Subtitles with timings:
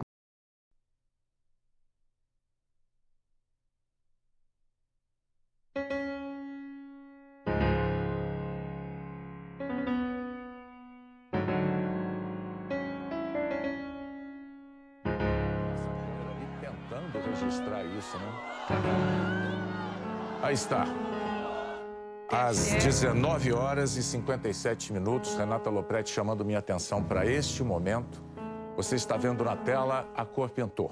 [20.59, 20.85] Está.
[22.29, 28.21] Às 19 horas e 57 minutos, Renata Lopretti chamando minha atenção para este momento.
[28.75, 30.91] Você está vendo na tela a cor pintou.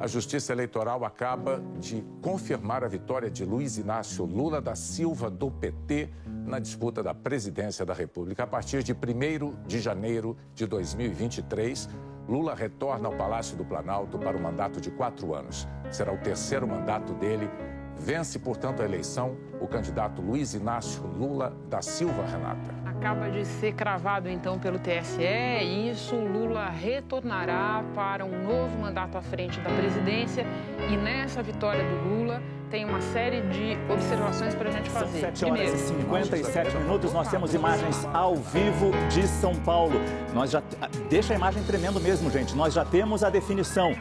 [0.00, 5.50] A Justiça Eleitoral acaba de confirmar a vitória de Luiz Inácio Lula da Silva do
[5.50, 6.08] PT
[6.46, 8.44] na disputa da presidência da República.
[8.44, 11.90] A partir de 1 de janeiro de 2023,
[12.26, 15.68] Lula retorna ao Palácio do Planalto para o mandato de quatro anos.
[15.90, 17.50] Será o terceiro mandato dele.
[17.98, 22.74] Vence, portanto, a eleição o candidato Luiz Inácio Lula da Silva Renata.
[22.84, 29.16] Acaba de ser cravado então pelo TSE e isso Lula retornará para um novo mandato
[29.16, 30.46] à frente da presidência
[30.90, 35.20] e nessa vitória do Lula tem uma série de observações para a gente fazer.
[35.20, 39.94] São 7 horas e 57 minutos, nós temos imagens ao vivo de São Paulo.
[40.34, 40.62] Nós já
[41.08, 42.54] deixa a imagem tremendo mesmo, gente.
[42.56, 43.94] Nós já temos a definição.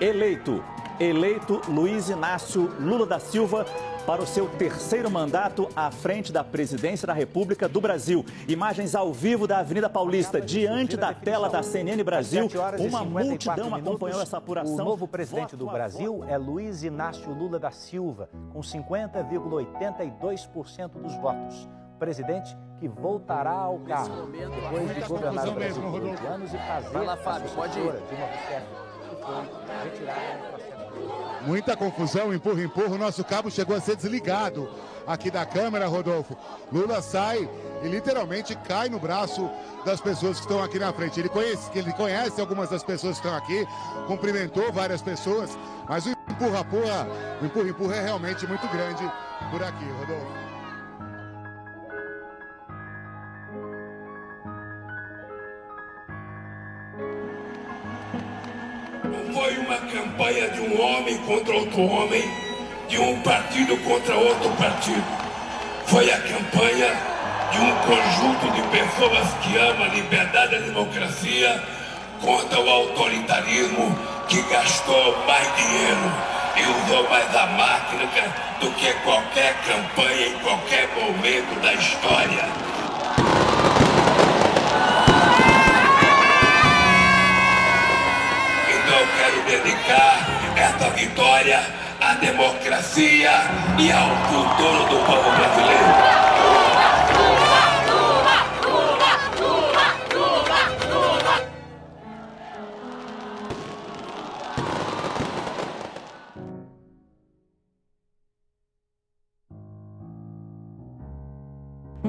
[0.00, 0.62] Eleito,
[1.00, 3.64] eleito Luiz Inácio Lula da Silva
[4.06, 8.24] para o seu terceiro mandato à frente da presidência da República do Brasil.
[8.46, 12.48] Imagens ao vivo da Avenida Paulista, diante da tela da CNN Brasil.
[12.78, 14.74] Uma multidão acompanhou essa apuração.
[14.74, 21.66] O novo presidente do Brasil é Luiz Inácio Lula da Silva, com 50,82% dos votos.
[21.98, 26.88] Presidente que voltará ao cargo depois de governar o Brasil por 20 anos e fazer
[26.88, 27.82] Vai lá, Fábio, a pode ir.
[27.82, 28.66] sucessora Dilma Rousseff,
[29.10, 29.34] que foi
[29.84, 30.59] retirada.
[31.46, 32.94] Muita confusão, empurra, empurra.
[32.94, 34.68] O nosso cabo chegou a ser desligado
[35.06, 36.36] aqui da câmera, Rodolfo.
[36.70, 37.48] Lula sai
[37.82, 39.50] e literalmente cai no braço
[39.84, 41.18] das pessoas que estão aqui na frente.
[41.18, 43.66] Ele conhece, ele conhece algumas das pessoas que estão aqui,
[44.06, 45.56] cumprimentou várias pessoas,
[45.88, 47.08] mas o empurra, empurra,
[47.40, 49.10] o empurra, empurra é realmente muito grande
[49.50, 50.59] por aqui, Rodolfo.
[60.30, 62.22] Campanha de um homem contra outro homem,
[62.88, 65.04] de um partido contra outro partido.
[65.86, 66.96] Foi a campanha
[67.50, 71.62] de um conjunto de pessoas que ama a liberdade e a democracia
[72.20, 73.98] contra o autoritarismo
[74.28, 76.12] que gastou mais dinheiro
[76.56, 78.04] e usou mais a máquina
[78.60, 82.69] do que qualquer campanha em qualquer momento da história.
[89.50, 91.60] Dedicar essa vitória
[92.00, 93.30] à democracia
[93.78, 96.29] e ao futuro do povo brasileiro.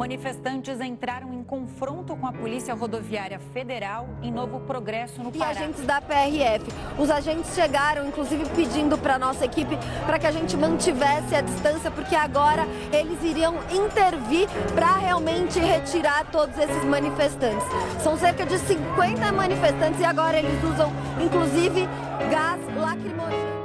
[0.02, 5.52] Manifestantes entraram em confronto com a Polícia Rodoviária Federal em Novo Progresso, no e Pará.
[5.52, 6.66] agentes da PRF.
[6.98, 11.92] Os agentes chegaram, inclusive, pedindo para nossa equipe para que a gente mantivesse a distância,
[11.92, 17.64] porque agora eles iriam intervir para realmente retirar todos esses manifestantes.
[18.02, 20.92] São cerca de 50 manifestantes e agora eles usam,
[21.24, 21.88] inclusive,
[22.32, 23.62] gás lacrimogêneo.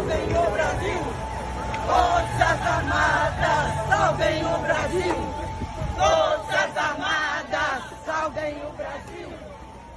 [0.00, 1.02] Salvem o Brasil!
[1.86, 5.14] Forças Armadas, salvem o Brasil!
[5.94, 9.28] Forças Armadas, salvem o Brasil!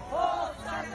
[0.10, 0.88] Forças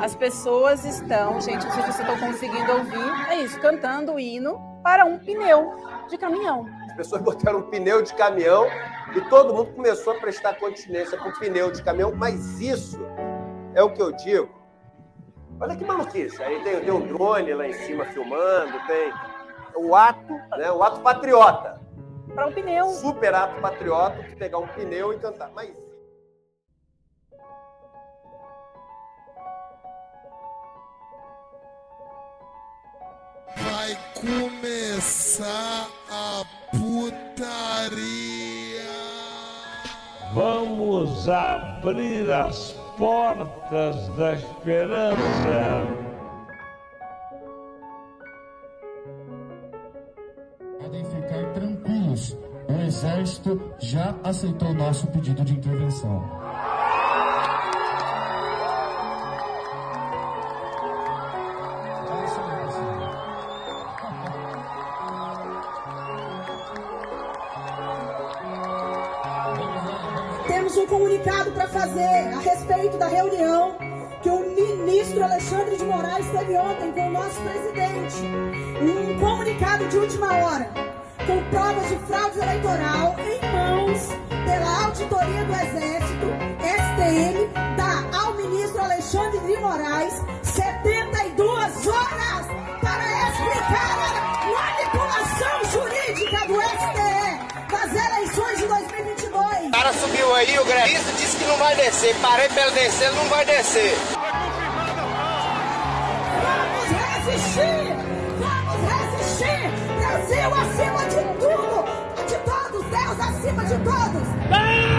[0.00, 4.20] As pessoas estão, gente, não sei se vocês estão conseguindo ouvir, é isso, cantando o
[4.20, 5.74] hino para um pneu
[6.10, 6.66] de caminhão.
[6.90, 8.66] As pessoas botaram um pneu de caminhão
[9.16, 13.00] e todo mundo começou a prestar continência com o pneu de caminhão, mas isso
[13.74, 14.58] é o que eu digo.
[15.60, 16.40] Olha que maluquice.
[16.42, 19.10] Aí tem, tem um drone lá em cima filmando, tem
[19.76, 20.70] o ato, né?
[20.70, 21.80] O ato patriota.
[22.34, 22.86] Para um pneu.
[22.88, 25.50] Super ato patriota de pegar um pneu e cantar.
[25.54, 25.88] Mas
[33.56, 37.98] Vai começar a putaria.
[40.34, 46.07] Vamos abrir as portas da esperança.
[53.28, 56.24] Exército já aceitou nosso pedido de intervenção.
[70.46, 73.76] Temos um comunicado para fazer a respeito da reunião
[74.22, 78.16] que o ministro Alexandre de Moraes teve ontem com o nosso presidente.
[78.80, 80.70] Um comunicado de última hora,
[81.26, 83.17] com provas de fraude eleitoral
[86.18, 86.26] Exército,
[86.60, 92.46] STM, dá ao ministro Alexandre de Moraes 72 horas
[92.82, 97.38] para explicar a manipulação jurídica do STE
[97.70, 99.66] das eleições de 2022.
[99.66, 102.14] O cara subiu aí, o grevista disse que não vai descer.
[102.16, 103.96] Parei pra ele descer, ele não vai descer.
[106.42, 106.88] Vamos
[107.26, 107.96] resistir!
[108.40, 109.70] Vamos resistir!
[109.98, 111.84] Brasil acima de tudo!
[112.26, 112.84] De todos!
[112.90, 114.28] Deus acima de todos!
[114.50, 114.97] E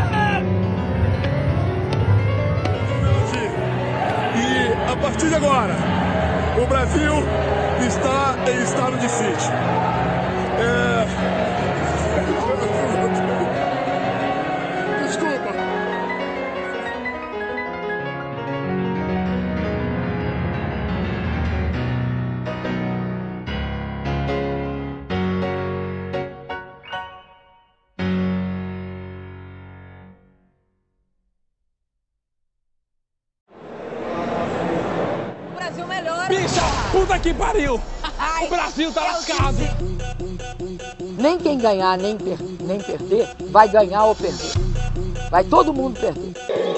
[5.10, 5.76] partir de agora,
[6.62, 7.14] o Brasil
[7.88, 9.52] está em estado de sítio.
[10.60, 10.99] É...
[37.60, 37.82] pariu!
[38.42, 39.58] O Brasil tá lascado!
[41.18, 44.52] Nem quem ganhar, nem, per nem perder, vai ganhar ou perder.
[45.30, 46.34] Vai todo mundo perder.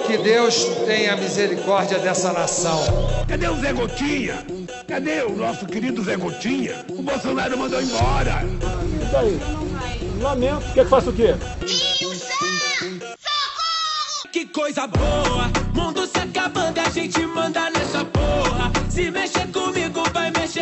[0.08, 2.80] Que Deus tenha misericórdia dessa nação.
[3.28, 4.46] Cadê o Zé Gotinha?
[4.88, 6.84] Cadê o nosso querido Zé Gotinha?
[6.90, 8.42] O Bolsonaro mandou embora.
[8.44, 9.40] E daí?
[10.20, 10.74] Lamento.
[10.74, 11.36] Quer que faça o quê?
[14.32, 18.72] Que coisa boa, mundo se acabando, a gente manda nessa porra.
[18.90, 20.02] Se mexer comigo,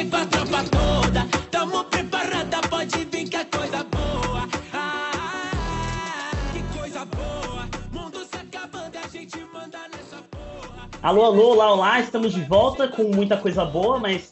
[0.06, 1.28] com a tropa toda.
[1.52, 4.48] Tamo preparada, pode vir que é coisa boa.
[4.74, 10.90] Ah, que coisa boa, mundo se acabando, a gente manda nessa porra.
[11.02, 14.32] Alô, alô, olá, olá, estamos de volta com muita coisa boa, mas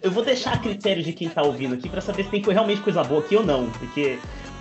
[0.00, 2.80] eu vou deixar a critério de quem tá ouvindo aqui pra saber se tem realmente
[2.80, 4.18] coisa boa aqui ou não, porque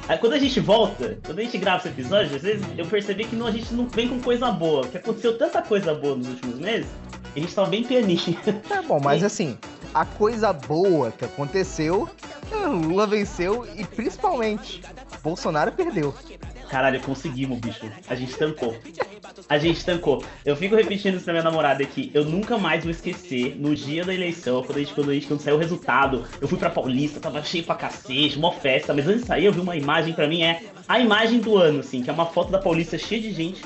[0.07, 3.25] aí quando a gente volta, quando a gente grava esse episódio, às vezes eu percebi
[3.25, 6.27] que não, a gente não vem com coisa boa, que aconteceu tanta coisa boa nos
[6.27, 6.87] últimos meses,
[7.33, 8.37] que a gente tava bem pianinho.
[8.67, 9.57] Tá bom, mas assim,
[9.93, 12.09] a coisa boa que aconteceu,
[12.51, 14.81] Lula venceu e principalmente
[15.23, 16.13] Bolsonaro perdeu.
[16.69, 17.91] Caralho, conseguimos, bicho.
[18.07, 18.75] A gente tancou.
[19.47, 20.23] A gente tancou.
[20.45, 22.11] Eu fico repetindo isso pra minha namorada aqui.
[22.13, 25.25] Eu nunca mais vou esquecer, no dia da eleição, quando a gente, quando a gente
[25.25, 28.93] quando saiu o resultado, eu fui pra Paulista, tava cheio pra cacete, uma festa.
[28.93, 31.79] Mas antes de sair, eu vi uma imagem, pra mim é a imagem do ano,
[31.79, 33.63] assim, que é uma foto da Paulista cheia de gente,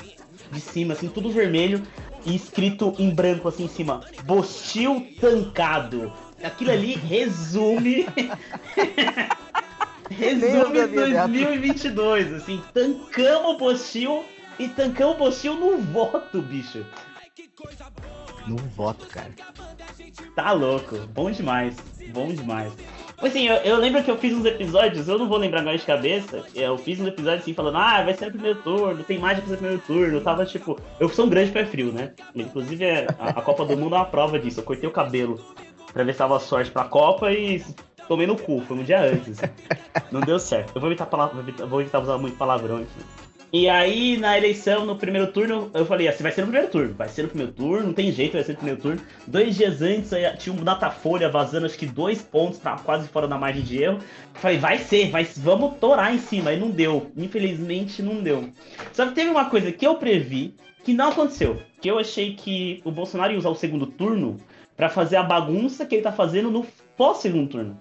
[0.50, 1.82] de cima, assim, tudo vermelho,
[2.24, 6.12] e escrito em branco, assim, em cima, Bostil tancado.
[6.42, 8.06] Aquilo ali resume.
[10.10, 14.24] resume 2022, assim, tancamos o Bostil
[14.58, 16.84] e tancamos o Bostil no voto, bicho.
[18.46, 19.30] No voto, cara.
[20.34, 21.76] Tá louco, bom demais,
[22.12, 22.72] bom demais.
[23.26, 25.84] Assim, eu, eu lembro que eu fiz uns episódios, eu não vou lembrar agora de
[25.84, 29.38] cabeça, eu fiz uns episódios assim, falando, ah, vai ser no primeiro turno, tem mais
[29.38, 32.12] pra ser no primeiro turno, eu tava tipo, eu sou um grande pé frio, né?
[32.34, 32.84] Inclusive,
[33.18, 35.40] a, a Copa do Mundo é uma prova disso, eu cortei o cabelo
[35.92, 37.64] pra ver se tava sorte pra Copa e
[38.06, 39.40] tomei no cu, foi um dia antes.
[40.12, 40.72] não deu certo.
[40.74, 43.23] Eu vou evitar, palavra, vou evitar usar muito palavrão aqui.
[43.56, 46.92] E aí, na eleição, no primeiro turno, eu falei assim, vai ser no primeiro turno,
[46.94, 49.00] vai ser no primeiro turno, não tem jeito, vai ser no primeiro turno.
[49.28, 53.38] Dois dias antes, tinha um Datafolha vazando, acho que dois pontos, pra quase fora da
[53.38, 54.00] margem de erro.
[54.32, 56.50] Falei, vai ser, vai, vamos torar em cima.
[56.50, 58.50] Aí não deu, infelizmente não deu.
[58.92, 61.62] Só que teve uma coisa que eu previ, que não aconteceu.
[61.80, 64.36] Que eu achei que o Bolsonaro ia usar o segundo turno
[64.76, 67.80] pra fazer a bagunça que ele tá fazendo no pós-segundo turno.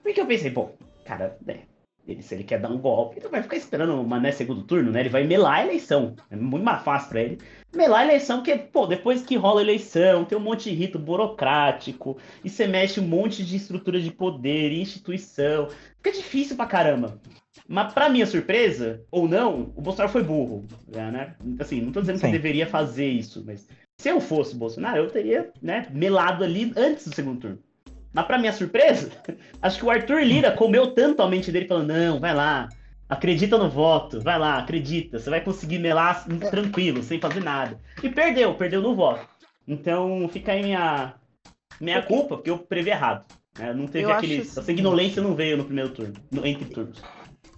[0.00, 1.62] Porque eu pensei, bom, cara, né,
[2.08, 4.90] ele, se ele quer dar um golpe, ele vai ficar esperando o Mané segundo turno,
[4.90, 5.00] né?
[5.00, 6.14] Ele vai melar a eleição.
[6.30, 7.38] É muito mais fácil pra ele.
[7.74, 10.98] Melar a eleição, porque, pô, depois que rola a eleição, tem um monte de rito
[10.98, 15.68] burocrático, e você mexe um monte de estrutura de poder e instituição.
[15.96, 17.20] Fica difícil pra caramba.
[17.68, 20.64] Mas, pra minha surpresa, ou não, o Bolsonaro foi burro.
[20.88, 21.34] Né?
[21.60, 22.28] Assim, não tô dizendo que Sim.
[22.28, 23.68] ele deveria fazer isso, mas
[24.00, 27.58] se eu fosse o Bolsonaro, eu teria, né, melado ali antes do segundo turno.
[28.12, 29.10] Mas pra minha surpresa,
[29.62, 32.68] acho que o Arthur Lira comeu tanto a mente dele, falando, não, vai lá,
[33.08, 37.78] acredita no voto, vai lá, acredita, você vai conseguir melar tranquilo, sem fazer nada.
[38.02, 39.26] E perdeu, perdeu no voto.
[39.66, 41.14] Então fica aí minha,
[41.80, 43.24] minha culpa, porque eu previ errado.
[43.58, 43.72] né?
[43.74, 44.40] Não teve Eu aquele.
[44.40, 47.02] acho A sanguinolência não veio no primeiro turno, no, entre turnos.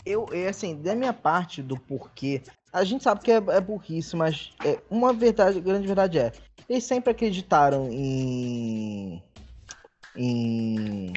[0.05, 2.43] eu, assim, da minha parte do porquê,
[2.73, 6.33] a gente sabe que é, é burrice, mas é, uma verdade, grande verdade é,
[6.69, 9.23] eles sempre acreditaram em.
[10.15, 11.15] Em.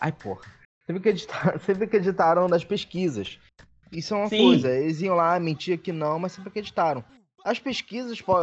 [0.00, 0.44] Ai, porra.
[0.86, 3.38] Sempre acreditaram, sempre acreditaram nas pesquisas.
[3.90, 4.42] Isso é uma Sim.
[4.44, 7.02] coisa, eles iam lá, mentir que não, mas sempre acreditaram.
[7.44, 8.34] As pesquisas po-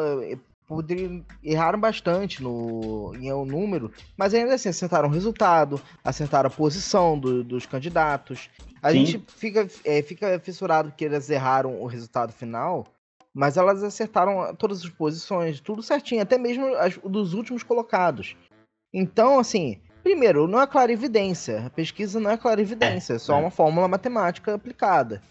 [0.68, 6.52] poderiam erraram bastante no em um número, mas ainda assim acertaram o resultado, acertaram a
[6.54, 8.50] posição do- dos candidatos.
[8.82, 9.06] A Sim.
[9.06, 12.88] gente fica, é, fica fissurado que elas erraram o resultado final,
[13.34, 18.36] mas elas acertaram todas as posições, tudo certinho, até mesmo as dos últimos colocados.
[18.98, 21.66] Então, assim, primeiro, não é clarividência.
[21.66, 25.22] A pesquisa não é clarividência, é só uma fórmula matemática aplicada.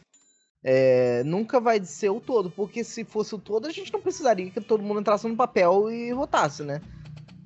[0.63, 4.51] É, nunca vai ser o todo, porque se fosse o todo, a gente não precisaria
[4.51, 6.83] que todo mundo entrasse no papel e votasse, né?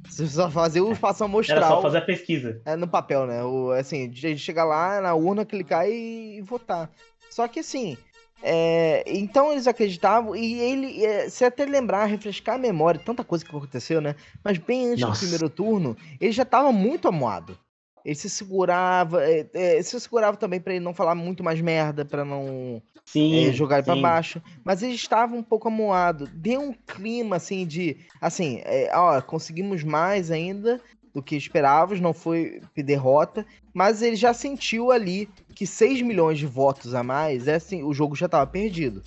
[0.09, 1.59] Se só fazer o espaço amostral.
[1.59, 2.61] Era só fazer a pesquisa.
[2.65, 3.45] É, no papel, né?
[3.45, 6.91] O, assim, de de chegar lá na urna, clicar e, e votar.
[7.31, 7.97] Só que assim,
[8.43, 13.45] é, então eles acreditavam, e ele, é, se até lembrar, refrescar a memória, tanta coisa
[13.45, 14.15] que aconteceu, né?
[14.45, 15.15] Mas bem antes Nossa.
[15.15, 17.59] do primeiro turno, ele já tava muito amuado.
[18.05, 22.05] Ele se segurava, é, é, se segurava também pra ele não falar muito mais merda,
[22.05, 24.01] pra não Sim, é, jogar ele pra sim.
[24.01, 24.43] baixo.
[24.65, 26.27] Mas ele estava um pouco amuado.
[26.33, 27.99] Deu um clima assim de.
[28.21, 30.81] Assim, é, ó, conseguimos mais ainda
[31.19, 33.45] do que esperávamos, não foi derrota,
[33.75, 37.93] mas ele já sentiu ali que 6 milhões de votos a mais, é assim, o
[37.93, 39.03] jogo já estava perdido.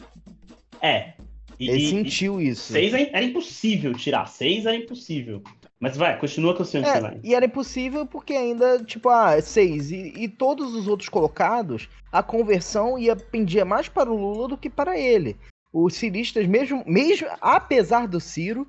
[0.81, 1.13] É.
[1.57, 2.73] E, Ele e- sentiu isso.
[2.73, 4.25] Seis era era impossível tirar.
[4.27, 5.41] Seis era impossível.
[5.79, 9.89] Mas vai, continua com o seu É, e era impossível porque ainda, tipo, ah, seis.
[9.89, 14.57] E, e todos os outros colocados, a conversão ia pendia mais para o Lula do
[14.57, 15.37] que para ele.
[15.71, 18.67] Os ciristas, mesmo, mesmo apesar do Ciro,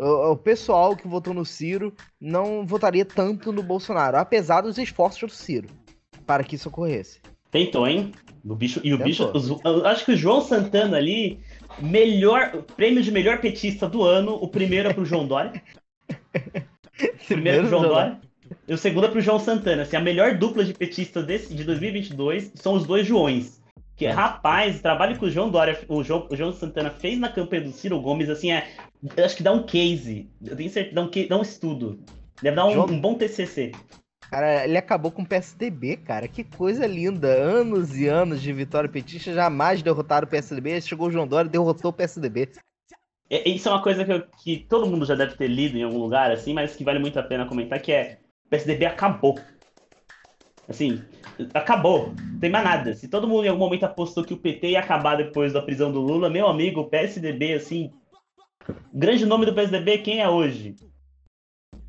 [0.00, 5.34] o, pessoal que votou no Ciro não votaria tanto no Bolsonaro, apesar dos esforços do
[5.36, 5.68] Ciro
[6.26, 7.20] para que isso ocorresse.
[7.50, 8.12] Tentou, hein?
[8.44, 9.32] O bicho, e o Tentou.
[9.32, 9.60] bicho.
[9.84, 11.40] acho que o João Santana ali,
[11.80, 12.62] melhor.
[12.76, 14.34] Prêmio de melhor petista do ano.
[14.34, 15.60] O primeiro é pro João Dória.
[16.08, 18.20] O primeiro é pro João Dória.
[18.66, 19.82] E o segundo é pro João Santana.
[19.82, 23.60] Assim, a melhor dupla de petistas desse, de 2022 são os dois Joões.
[23.96, 27.28] Que, rapaz, o trabalho que o João Dória, o João, o João Santana fez na
[27.28, 28.66] campanha do Ciro Gomes, assim, é.
[29.16, 30.30] Eu acho que dá um case.
[30.44, 32.00] Eu tenho certeza, dá um, dá um estudo.
[32.42, 33.72] Deve dar um, um bom TCC.
[34.30, 36.28] Cara, ele acabou com o PSDB, cara.
[36.28, 37.28] Que coisa linda.
[37.28, 40.80] Anos e anos de vitória petista jamais derrotaram o PSDB.
[40.80, 42.50] Chegou o João Dória e derrotou o PSDB.
[43.28, 45.82] É, Isso é uma coisa que, eu- que todo mundo já deve ter lido em
[45.82, 49.38] algum lugar, assim, mas que vale muito a pena comentar, que é o PSDB acabou.
[50.68, 51.02] Assim,
[51.52, 52.14] acabou.
[52.32, 52.94] Não tem mais nada.
[52.94, 55.90] Se todo mundo em algum momento apostou que o PT ia acabar depois da prisão
[55.90, 57.90] do Lula, meu amigo, o PSDB, assim.
[58.68, 60.76] O grande nome do PSDB, quem é hoje?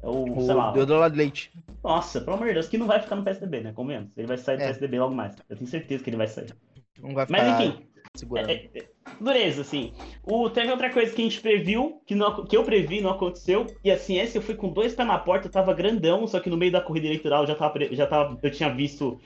[0.02, 0.72] É o, O sei lá.
[0.72, 1.52] Deodoro Leite.
[1.84, 3.74] Nossa, pelo amor de Deus, que não vai ficar no PSDB, né?
[3.74, 4.10] Comemos.
[4.18, 4.68] Ele vai sair do É.
[4.68, 5.36] PSDB logo mais.
[5.50, 6.54] Eu tenho certeza que ele vai sair.
[7.00, 7.86] Não vai Mas ficar enfim,
[8.16, 8.50] segurando.
[8.50, 8.88] é, é,
[9.20, 9.94] dureza, assim.
[10.24, 13.66] O, teve outra coisa que a gente previu, que, não, que eu previ, não aconteceu.
[13.84, 16.50] E assim, esse eu fui com dois pés na porta, eu tava grandão, só que
[16.50, 19.20] no meio da corrida eleitoral eu já tava, já tava, eu tinha visto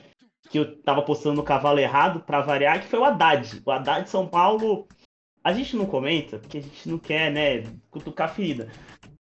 [0.48, 3.62] que eu tava postando no cavalo errado, pra variar, que foi o Haddad.
[3.64, 4.86] O Haddad de São Paulo,
[5.46, 8.66] a gente não comenta, porque a gente não quer, né, cutucar a ferida.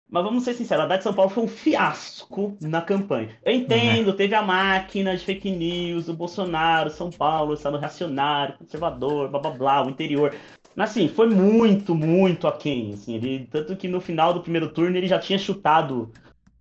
[0.09, 3.37] Mas vamos ser sinceros, a Haddad de São Paulo foi um fiasco na campanha.
[3.45, 9.29] Eu entendo, teve a máquina de fake news, o Bolsonaro, São Paulo, Estado reacionário, conservador,
[9.29, 10.33] blá blá blá, o interior.
[10.75, 12.93] Mas assim, foi muito, muito aquém.
[12.93, 16.11] Assim, ele, tanto que no final do primeiro turno ele já tinha chutado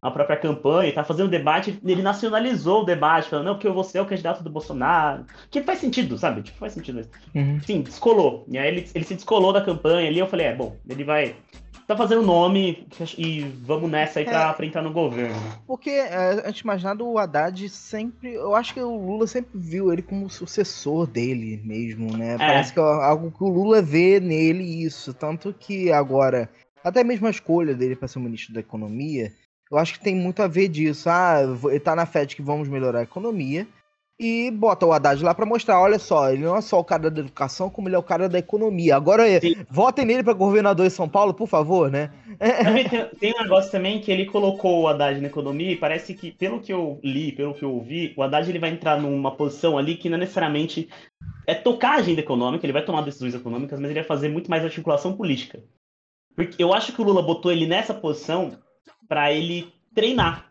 [0.05, 4.03] a própria campanha, tá fazendo debate, ele nacionalizou o debate, falando, não, porque você é
[4.03, 5.25] o candidato do Bolsonaro.
[5.51, 6.43] Que faz sentido, sabe?
[6.43, 7.09] Tipo, faz sentido isso.
[7.35, 7.59] Uhum.
[7.63, 8.45] Sim, descolou.
[8.47, 11.35] E aí ele, ele se descolou da campanha ali, eu falei, é, bom, ele vai.
[11.87, 15.37] Tá fazendo nome e vamos nessa aí pra, pra entrar no governo.
[15.67, 18.35] Porque, é, antes de mais nada, o Haddad sempre.
[18.35, 22.37] Eu acho que o Lula sempre viu ele como sucessor dele mesmo, né?
[22.39, 25.13] Parece que é algo que o Lula vê nele isso.
[25.13, 26.49] Tanto que agora,
[26.83, 29.31] até mesmo a escolha dele para ser o ministro da Economia,
[29.75, 31.09] eu acho que tem muito a ver disso.
[31.11, 33.67] Ah, ele tá na fé de que vamos melhorar a economia.
[34.19, 37.11] E bota o Haddad lá pra mostrar, olha só, ele não é só o cara
[37.11, 38.95] da educação, como ele é o cara da economia.
[38.95, 39.25] Agora,
[39.69, 42.13] votem nele pra governador de São Paulo, por favor, né?
[42.63, 46.15] Também tem, tem um negócio também que ele colocou o Haddad na economia e parece
[46.15, 49.35] que, pelo que eu li, pelo que eu ouvi, o Haddad ele vai entrar numa
[49.35, 50.89] posição ali que não necessariamente
[51.45, 54.49] é tocar a agenda econômica, ele vai tomar decisões econômicas, mas ele vai fazer muito
[54.49, 55.61] mais articulação política.
[56.37, 58.53] Porque eu acho que o Lula botou ele nessa posição
[59.09, 60.51] pra ele treinar,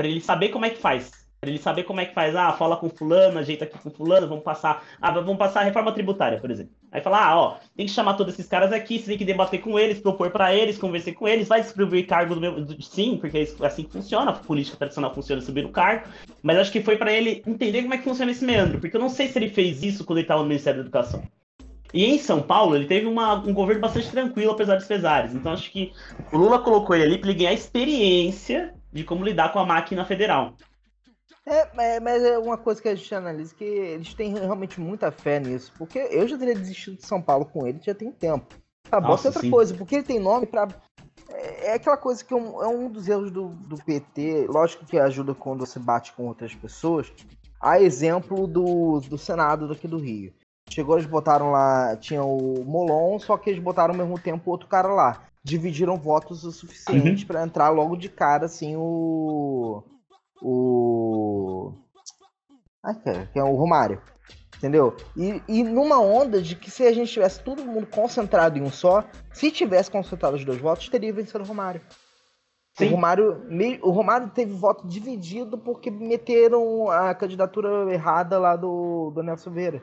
[0.00, 1.10] Pra ele saber como é que faz.
[1.38, 2.34] Pra ele saber como é que faz.
[2.34, 4.82] Ah, fala com fulano, ajeita aqui com fulano, vamos passar.
[4.98, 6.72] Ah, vamos passar a reforma tributária, por exemplo.
[6.90, 9.60] Aí fala, ah, ó, tem que chamar todos esses caras aqui, você tem que debater
[9.60, 12.66] com eles, propor para eles, conversar com eles, vai distribuir cargo do meu.
[12.80, 16.08] Sim, porque é assim que funciona, a política tradicional funciona subir o cargo.
[16.42, 19.00] Mas acho que foi para ele entender como é que funciona esse meandro, porque eu
[19.02, 21.22] não sei se ele fez isso quando ele estava no Ministério da Educação.
[21.92, 25.34] E em São Paulo, ele teve uma- um governo bastante tranquilo, apesar dos pesares.
[25.34, 25.92] Então acho que
[26.32, 30.04] o Lula colocou ele ali para ele ganhar experiência de como lidar com a máquina
[30.04, 30.54] federal.
[31.46, 35.10] É, mas- mas é uma coisa que a gente analisa que eles têm realmente muita
[35.10, 35.72] fé nisso.
[35.78, 38.54] Porque eu já teria desistido de São Paulo com ele já tem tempo.
[38.92, 39.50] Nossa, bota é outra sim.
[39.50, 40.68] coisa, porque ele tem nome pra.
[41.28, 44.84] É é aquela coisa que é um, é um dos erros do, do PT, lógico
[44.84, 47.12] que ajuda quando você bate com outras pessoas.
[47.60, 50.32] A exemplo do, do Senado daqui do Rio.
[50.70, 54.68] Chegou, eles botaram lá, tinha o Molon, só que eles botaram ao mesmo tempo outro
[54.68, 55.24] cara lá.
[55.42, 59.82] Dividiram votos o suficiente pra entrar logo de cara, assim, o.
[60.40, 61.72] O.
[62.84, 64.00] Ai, cara, que é o Romário.
[64.56, 64.94] Entendeu?
[65.16, 68.70] E, e numa onda de que se a gente tivesse todo mundo concentrado em um
[68.70, 71.80] só, se tivesse concentrado os dois votos, teria vencido o Romário.
[72.78, 73.42] O Romário,
[73.82, 79.82] o Romário teve voto dividido porque meteram a candidatura errada lá do, do Nelson Silveira.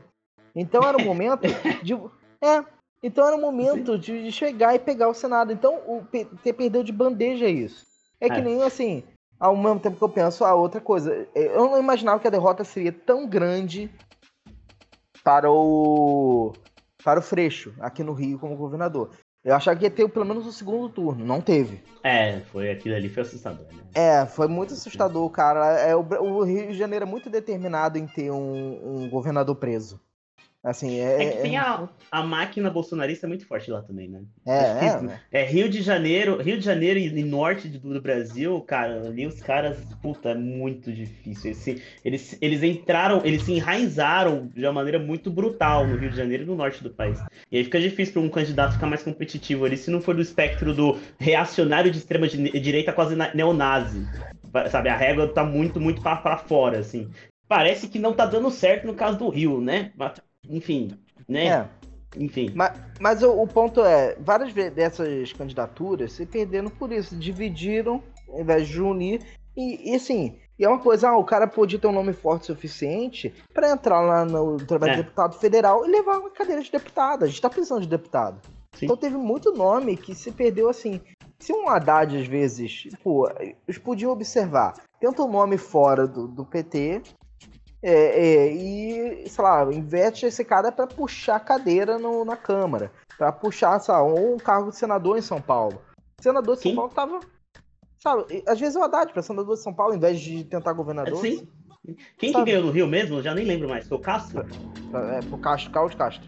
[0.55, 1.41] Então era o momento
[1.83, 1.93] de.
[2.41, 2.63] É,
[3.01, 5.51] então era o momento de, de chegar e pegar o Senado.
[5.51, 7.85] Então o PT perdeu de bandeja isso.
[8.19, 8.43] É que É.
[8.43, 9.03] nem assim,
[9.39, 11.27] ao mesmo tempo que eu penso a outra coisa.
[11.35, 13.91] Eu não imaginava que a derrota seria tão grande
[15.23, 16.53] para o
[17.03, 19.11] para o Freixo aqui no Rio como governador.
[19.43, 21.81] Eu achava que ia ter pelo menos o segundo turno, não teve.
[22.03, 23.83] É, foi aquilo ali, foi assustador, né?
[23.93, 25.79] É, foi muito assustador, cara.
[25.79, 30.01] É, o, o Rio de Janeiro é muito determinado em ter um, um governador preso.
[30.67, 31.23] Assim, é.
[31.23, 34.21] É que tem é- a, a máquina bolsonarista muito forte lá também, né?
[34.45, 35.19] É, é, né?
[35.31, 39.41] é Rio de Janeiro, Rio de Janeiro e, norte do, do Brasil, cara, ali os
[39.41, 41.51] caras, puta, é muito difícil.
[41.51, 41.67] Eles,
[42.03, 46.43] eles, eles entraram, eles se enraizaram de uma maneira muito brutal no Rio de Janeiro
[46.43, 47.25] e no norte do país.
[47.49, 50.21] E aí fica difícil para um candidato ficar mais competitivo ali, se não for do
[50.21, 54.09] espectro do reacionário de extrema di- direita quase na- neonazi.
[54.71, 57.09] Sabe, a régua tá muito, muito pra fora, assim.
[57.47, 59.93] Parece que não tá dando certo no caso do Rio, né?
[60.49, 60.91] Enfim,
[61.27, 61.47] né?
[61.47, 61.69] É.
[62.15, 62.51] Enfim.
[62.55, 68.41] Mas, mas o, o ponto é, várias dessas candidaturas se perderam por isso, dividiram ao
[68.41, 69.21] invés de unir.
[69.55, 72.43] E, e assim, e é uma coisa, ah, o cara podia ter um nome forte
[72.43, 75.03] o suficiente para entrar lá no trabalho de É.
[75.03, 77.23] deputado federal e levar uma cadeira de deputado.
[77.23, 78.41] A gente tá precisando de deputado.
[78.81, 81.01] Então teve muito nome que se perdeu assim.
[81.39, 86.45] Se um Haddad, às vezes, pô, eles podiam observar, tenta um nome fora do, do
[86.45, 87.01] PT
[87.83, 93.31] é, é, e, sei lá, investe esse cara para puxar cadeira no- na Câmara, para
[93.31, 95.81] puxar, sei lá, ou um cargo de senador em São Paulo.
[96.19, 97.19] O senador de São Paulo tava.
[97.99, 100.73] Sabe, às vezes é o Haddad para senador de São Paulo, em vez de tentar
[100.73, 101.17] governador.
[101.17, 101.47] Sim.
[102.17, 102.51] Quem que Sabe?
[102.51, 103.17] ganhou no Rio mesmo?
[103.17, 103.87] Eu já nem lembro mais.
[103.87, 104.45] Foi o Castro?
[105.15, 106.27] É, pro Castro, Carlos Castro.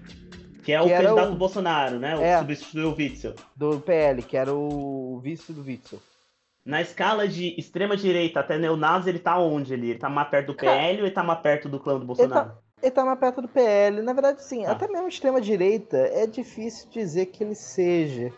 [0.63, 2.15] Que é o Que candidato o- do Bolsonaro, né?
[2.15, 2.33] O É.
[2.33, 3.33] que substituiu o Witzel.
[3.55, 5.99] Do PL, que era o vice do Witzel.
[6.69, 9.89] Na escala de extrema-direita até neonazi, ele tá onde ali?
[9.89, 12.05] Ele tá mais perto do PL ou ele tá mais perto do clã do Ele
[12.05, 12.49] Bolsonaro?
[12.49, 14.03] tá, ele tá mais perto do PL.
[14.03, 14.73] Na verdade, sim, Tá.
[14.73, 18.32] até mesmo extrema-direita é difícil dizer que ele seja.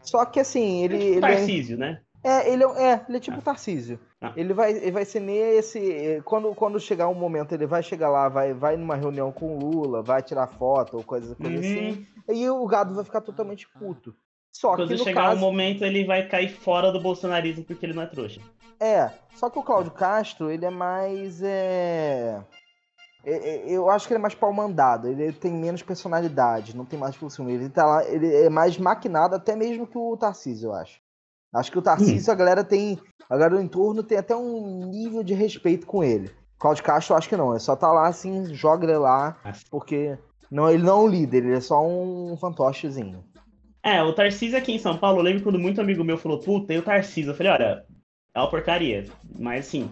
[0.00, 0.96] Só que assim, ele.
[0.96, 2.00] ele é- Tarcísio, né?
[2.22, 3.98] É, ele é, é, ele é tipo Tarcísio.
[4.36, 6.22] Ele vai, ele vai ser nesse.
[6.24, 9.58] Quando, quando chegar um momento, ele vai chegar lá, vai, vai numa reunião com o
[9.58, 11.58] Lula, vai tirar foto ou coisa, coisa Uhum.
[11.58, 12.06] assim.
[12.32, 14.14] E o gado vai ficar totalmente puto.
[14.52, 15.36] Só Quando que no chegar caso.
[15.36, 18.40] um momento, ele vai cair fora do bolsonarismo porque ele não é trouxa.
[18.78, 21.42] É, só que o Cláudio Castro, ele é mais.
[21.42, 22.38] É...
[23.24, 26.84] é- é- Eu acho que ele é mais pau mandado, ele tem menos personalidade, não
[26.84, 27.48] tem mais pulsão.
[27.48, 31.00] Ele tá lá, ele é mais maquinado até mesmo que o Tarcísio, eu acho.
[31.54, 32.98] Acho que o Tarcísio, a galera tem.
[33.30, 36.30] A galera do entorno tem até um nível de respeito com ele.
[36.58, 37.50] Cláudio Castro, eu acho que não.
[37.52, 39.36] Ele só tá lá assim, joga ele lá,
[39.70, 40.18] porque.
[40.50, 43.24] Não, ele não é um líder, ele é só um fantochezinho.
[43.84, 46.68] É, o Tarcísio aqui em São Paulo, eu lembro quando muito amigo meu falou, puta,
[46.68, 47.30] tem o Tarcísio.
[47.30, 47.84] Eu falei, olha,
[48.34, 49.06] é uma porcaria.
[49.38, 49.90] Mas assim,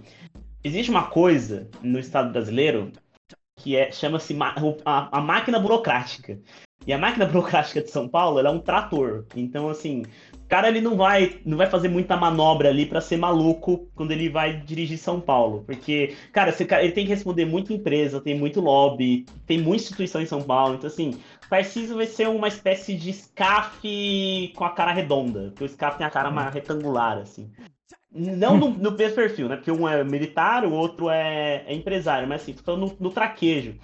[0.63, 2.93] existe uma coisa no Estado brasileiro
[3.57, 4.37] que é, chama-se
[4.85, 6.39] a, a máquina burocrática.
[6.87, 9.27] E a máquina burocrática de São Paulo, é um trator.
[9.37, 10.03] Então, assim,
[10.35, 14.13] o cara ele não vai, não vai fazer muita manobra ali pra ser maluco quando
[14.13, 15.63] ele vai dirigir São Paulo.
[15.67, 20.27] Porque, cara, ele tem que responder muita empresa, tem muito lobby, tem muita instituição em
[20.27, 20.77] São Paulo.
[20.77, 21.19] Então, assim,
[21.51, 25.51] Tarcísio vai ser uma espécie de SCAF com a cara redonda.
[25.51, 27.51] Porque o SCAF tem a cara mais retangular, assim.
[28.13, 29.57] Não no, no mesmo perfil, né?
[29.57, 33.11] Porque um é militar, o outro é, é empresário, mas assim, tô falando no, no
[33.11, 33.75] traquejo.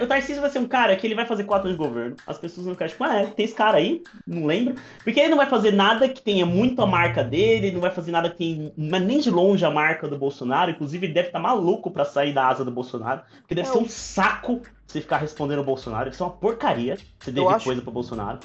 [0.00, 2.16] O Tarcísio vai ser um cara que ele vai fazer quatro anos de governo.
[2.26, 4.76] As pessoas vão ficar tipo, ah, é, tem esse cara aí, não lembro.
[5.02, 8.12] Porque ele não vai fazer nada que tenha muito a marca dele, não vai fazer
[8.12, 10.70] nada que tenha nem de longe a marca do Bolsonaro.
[10.70, 13.22] Inclusive, ele deve estar maluco pra sair da asa do Bolsonaro.
[13.40, 14.62] Porque deve É, ser um saco
[14.92, 16.04] você ficar respondendo ao Bolsonaro.
[16.04, 18.38] Deve ser uma porcaria você dever acho- coisa pro Bolsonaro.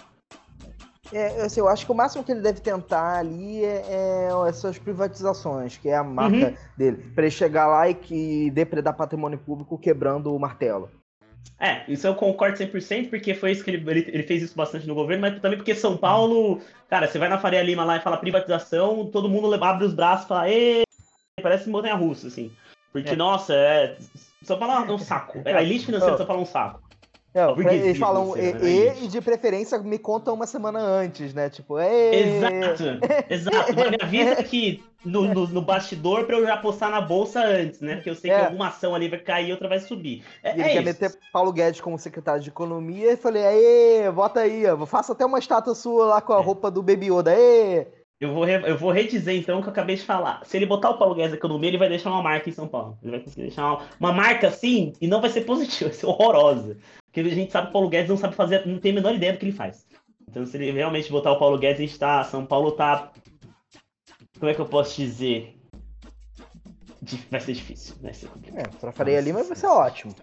[1.11, 4.77] É, assim, eu acho que o máximo que ele deve tentar ali é, é essas
[4.77, 6.55] privatizações, que é a marca Uhum.
[6.75, 6.97] dele.
[7.15, 10.89] Pra ele chegar lá e que depredar patrimônio público quebrando o martelo.
[11.59, 14.85] É, isso eu concordo 100%, porque foi isso que ele, ele, ele fez isso bastante
[14.85, 18.01] no governo, mas também porque São Paulo, cara, você vai na Faria Lima lá e
[18.01, 20.45] fala privatização, todo mundo abre os braços e fala,
[21.41, 22.51] parece montanha russa, assim.
[23.01, 23.15] Porque, É.
[23.17, 23.97] nossa, é.
[24.43, 25.41] São Paulo é um saco.
[25.45, 26.81] A elite financeira de São Paulo é um saco.
[27.33, 30.79] É, A burguesia eles falam e, né, e- e de preferência me conta uma semana
[30.79, 31.49] antes, né?
[31.51, 32.83] Tipo, "Ê!" Exato,
[33.29, 33.73] exato.
[33.75, 37.79] Mas me avisa que no, no, no bastidor pra eu já postar na bolsa antes,
[37.79, 37.95] né?
[37.97, 38.45] Porque eu sei que É.
[38.45, 40.23] alguma ação ali vai cair e outra vai subir.
[40.41, 40.83] É, E ele é quer isso.
[40.85, 45.23] meter Paulo Guedes como secretário de economia e falei, aê, bota aí, ó, faça até
[45.23, 46.21] uma estátua sua lá É.
[46.21, 47.85] com a roupa do Baby Yoda, aê!
[48.19, 50.43] Eu vou, re- eu vou redizer então o que eu acabei de falar.
[50.43, 52.67] Se ele botar o Paulo Guedes na economia, ele vai deixar uma marca em São
[52.67, 52.97] Paulo.
[53.03, 56.05] Ele vai conseguir deixar uma, uma marca assim e não vai ser positiva, vai ser
[56.07, 56.77] horrorosa.
[57.05, 59.13] Porque a gente sabe que o Paulo Guedes não sabe fazer, não tem a menor
[59.13, 59.85] ideia do que ele faz.
[60.27, 62.23] Então, se ele realmente botar o Paulo Guedes, a gente tá.
[62.23, 63.11] São Paulo tá.
[64.39, 65.55] Como é que eu posso dizer?
[67.01, 67.95] Di- Vai ser difícil.
[68.01, 68.59] Vai ser complicado.
[68.59, 70.13] É, pra Faria Lima vai ser ótimo.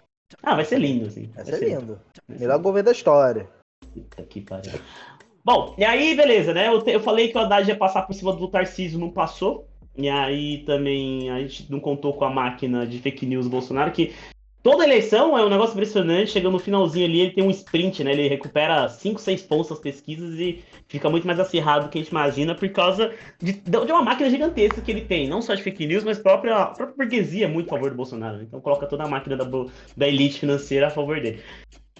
[0.43, 1.31] Ah, vai ser lindo, assim.
[1.33, 1.99] Vai ser lindo.
[2.27, 3.49] Melhor governo da história.
[3.93, 4.73] Puta que pariu.
[5.45, 6.67] Bom, e aí, beleza, né?
[6.67, 9.67] Eu, te- eu falei que o Haddad ia passar por cima do Tarcísio, não passou.
[9.95, 13.91] E aí também a gente não contou com a máquina de fake news do Bolsonaro,
[13.91, 14.13] que
[14.63, 16.31] toda eleição é um negócio impressionante.
[16.31, 18.11] Chegando no finalzinho ali, ele tem um sprint, né?
[18.11, 22.01] Ele recupera 5, 6 pontos nas pesquisas e fica muito mais acirrado do que a
[22.01, 25.27] gente imagina por causa de, de uma máquina gigantesca que ele tem.
[25.29, 27.95] Não só de fake news, mas própria, a própria burguesia é muito a favor do
[27.95, 28.41] Bolsonaro.
[28.41, 29.45] Então coloca toda a máquina da,
[29.95, 31.39] da elite financeira a favor dele.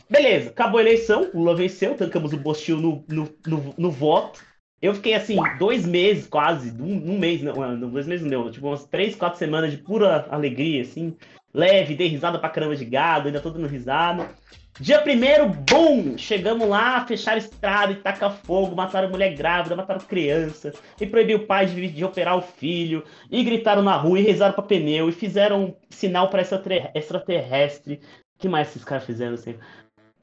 [0.09, 4.43] Beleza, acabou a eleição, o Lula venceu, tancamos o Bostil no, no, no, no voto.
[4.81, 8.67] Eu fiquei assim, dois meses quase, um, um mês, não, não, dois meses não tipo
[8.67, 11.15] umas três, quatro semanas de pura alegria, assim,
[11.53, 14.29] leve, dei risada pra caramba de gado, ainda tô dando risada.
[14.77, 16.17] Dia primeiro, bum!
[16.17, 21.45] Chegamos lá, fecharam estrada e taca fogo, mataram mulher grávida, mataram criança, e proibiu o
[21.47, 25.13] pai de, de operar o filho, e gritaram na rua, e rezaram pra pneu, e
[25.13, 28.01] fizeram sinal pra extraterre- extraterrestre.
[28.35, 29.55] O que mais esses caras fizeram assim?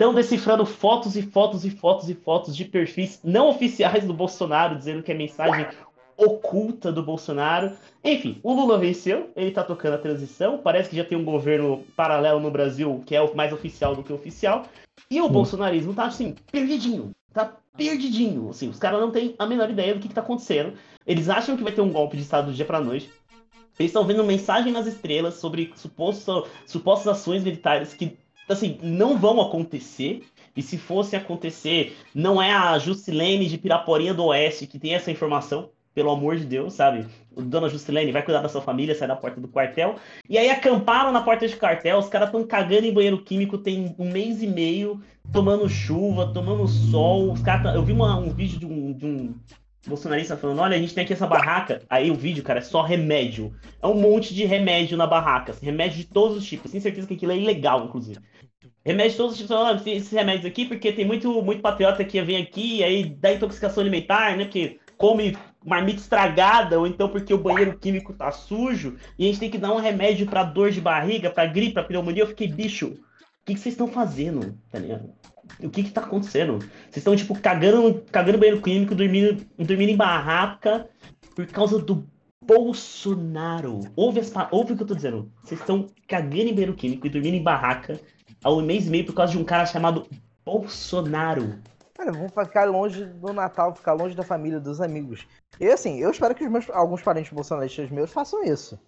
[0.02, 4.76] Estão decifrando fotos e fotos e fotos e fotos de perfis não oficiais do Bolsonaro,
[4.76, 5.64] dizendo que é mensagem
[6.16, 7.70] oculta do Bolsonaro.
[8.02, 10.58] Enfim, o Lula venceu, ele tá tocando a transição.
[10.58, 14.12] Parece que já tem um governo paralelo no Brasil que é mais oficial do que
[14.12, 14.66] oficial.
[15.08, 17.12] E o bolsonarismo tá assim, perdidinho.
[17.32, 18.50] Tá perdidinho.
[18.50, 20.72] Assim, os caras não têm a menor ideia do que, que tá acontecendo.
[21.06, 23.08] Eles acham que vai ter um golpe de Estado do dia pra noite.
[23.78, 29.40] Eles estão vendo mensagem nas estrelas sobre suposto, supostas ações militares que, assim, não vão
[29.40, 30.22] acontecer.
[30.54, 35.10] E se fosse acontecer, não é a Juscelene de Piraporinha do Oeste que tem essa
[35.10, 37.06] informação, pelo amor de Deus, sabe?
[37.34, 39.96] Dona Juscelene vai cuidar da sua família, sai da porta do quartel.
[40.28, 43.94] E aí acamparam na porta de quartel, os caras estão cagando em banheiro químico tem
[43.98, 45.00] um mês e meio,
[45.32, 47.32] tomando chuva, tomando sol.
[47.32, 49.34] Os caras tão- Eu vi uma- um vídeo de um, de um
[49.86, 51.82] bolsonarista falando, olha, a gente tem aqui essa barraca.
[51.88, 53.52] Aí o vídeo, cara, é só remédio.
[53.82, 55.52] É um monte de remédio na barraca.
[55.52, 56.70] assim, Remédio de todos os tipos.
[56.70, 58.20] Tenho certeza que aquilo é ilegal, inclusive.
[58.84, 59.56] Remédio de todos os tipos.
[59.56, 63.32] Falando, "Ah, esses remédios aqui, porque tem muito, muito patriota que vem aqui aí dá
[63.32, 64.44] intoxicação alimentar, né?
[64.44, 69.40] Porque come marmita estragada, ou então porque o banheiro químico tá sujo, e a gente
[69.40, 72.22] tem que dar um remédio pra dor de barriga, pra gripe, pra pneumonia.
[72.22, 74.58] Eu fiquei, bicho, o que, que vocês estão fazendo?
[74.70, 75.10] Tá ligado?
[75.62, 76.58] O que que tá acontecendo?
[76.58, 80.88] Vocês estão, tipo, cagando, cagando banheiro químico, dormindo, dormindo em barraca
[81.34, 82.06] por causa do
[82.44, 83.80] Bolsonaro.
[83.96, 85.30] Ouve, as, ouve o que eu tô dizendo.
[85.42, 88.00] Vocês estão cagando em banheiro químico e dormindo em barraca
[88.42, 90.06] há um mês e meio por causa de um cara chamado
[90.44, 91.60] Bolsonaro.
[91.94, 95.26] Cara, vamos ficar longe do Natal, ficar longe da família, dos amigos.
[95.60, 98.78] E assim, eu espero que meus, alguns parentes bolsonaristas meus façam isso.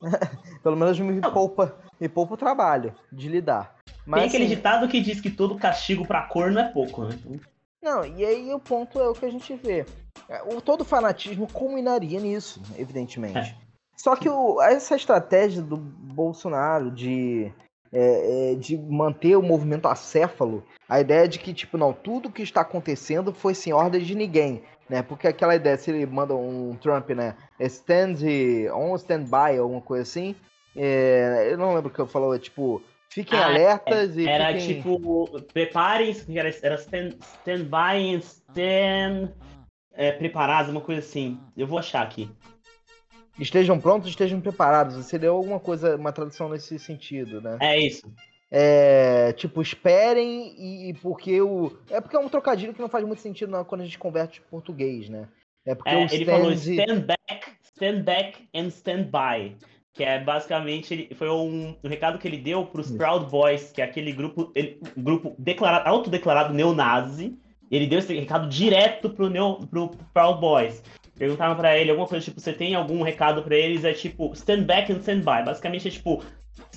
[0.62, 3.76] Pelo menos me poupa, me poupa o trabalho de lidar.
[4.06, 7.04] Mas, Tem aquele assim, ditado que diz que todo castigo pra cor não é pouco,
[7.04, 7.18] né?
[7.24, 7.40] Então,
[7.82, 9.84] Não, e aí o ponto é o que a gente vê.
[10.28, 13.56] É, O, todo fanatismo culminaria nisso, evidentemente.
[13.96, 17.52] Só que o- essa estratégia do Bolsonaro de,
[17.92, 22.42] é, é, de manter o movimento acéfalo, a ideia de que, tipo, não, tudo que
[22.42, 25.02] está acontecendo foi sem ordem de ninguém, né?
[25.02, 28.16] Porque aquela ideia, se ele manda um Trump, né, stand
[28.74, 30.34] on standby, alguma coisa assim,
[30.76, 34.52] é, eu não lembro o que eu falou, é tipo, fiquem Ah, alertas e Era
[34.52, 34.76] fiquem...
[34.76, 39.32] tipo, preparem-se, era, era stand, stand by and stand
[39.94, 41.38] é, preparados, uma coisa assim.
[41.56, 42.28] Eu vou achar aqui.
[43.38, 44.96] Estejam prontos, estejam preparados.
[44.96, 47.56] Você deu alguma coisa, uma tradução nesse sentido, né?
[47.60, 48.12] É isso.
[48.52, 51.78] É, tipo, esperem e, e porque o.
[51.88, 54.40] É porque é um trocadilho que não faz muito sentido não, quando a gente converte
[54.50, 55.28] português, né?
[55.64, 59.56] É porque É, o ele falou stand back, stand back and stand by.
[59.92, 63.72] Que é basicamente, ele, foi um, um recado que ele deu para os Proud Boys,
[63.72, 67.36] que é aquele grupo, ele, um grupo declarado, autodeclarado neonazi.
[67.70, 70.82] Ele deu esse recado direto pro, neo, pro Proud Boys.
[71.16, 73.84] Perguntaram pra ele alguma coisa, tipo, você tem algum recado pra eles?
[73.84, 75.44] É tipo, stand back and stand by.
[75.44, 76.22] Basicamente é tipo,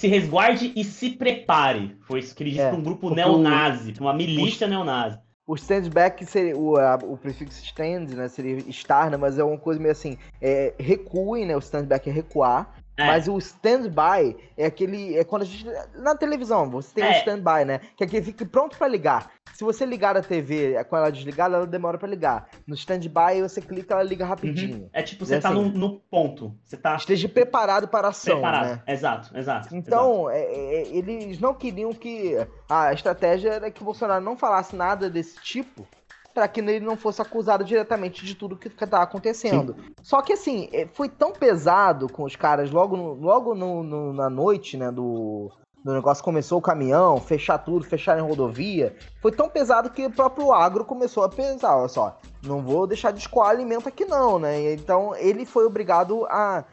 [0.03, 1.95] se resguarde e se prepare.
[2.01, 5.17] Foi isso que ele disse É, pra um grupo neonazi, pra uma milícia neonazi.
[5.47, 8.27] O standback seria o, a- o prefixo stand, né?
[8.27, 9.15] Seria estar, né?
[9.15, 11.55] Mas é uma coisa meio assim, é, recuem, né?
[11.55, 12.82] O standback é recuar.
[12.95, 13.07] É.
[13.07, 15.17] Mas o standby é aquele.
[15.17, 15.65] É quando a gente.
[15.95, 17.17] Na televisão, você tem É.
[17.19, 17.79] standby, né?
[17.97, 19.31] Que é aquele que fica pronto pra ligar.
[19.55, 22.47] Se você ligar a TV com ela desligada, ela demora pra ligar.
[22.67, 24.89] No standby, você clica, ela liga rapidinho.
[24.93, 26.55] É tipo, você É tá assim, no, no ponto.
[26.63, 28.65] Você tá Esteja preparado para a ação, preparado.
[28.67, 28.81] né?
[28.87, 29.75] Exato, exato.
[29.75, 32.35] Então, é, é, eles não queriam que.
[32.69, 35.87] A estratégia era que o Bolsonaro não falasse nada desse tipo
[36.33, 39.75] para que ele não fosse acusado diretamente de tudo que estava acontecendo.
[40.01, 44.13] Só que assim, é, foi tão pesado com os caras logo, no- logo no, no-
[44.13, 45.51] na noite, né, do,
[45.83, 48.95] do negócio começou o caminhão, fechar tudo, fechar em rodovia.
[49.21, 53.11] Foi tão pesado que o próprio agro começou a pensar, olha só, não vou deixar
[53.11, 54.73] de escoar alimento aqui não, né?
[54.73, 56.63] Então ele foi obrigado a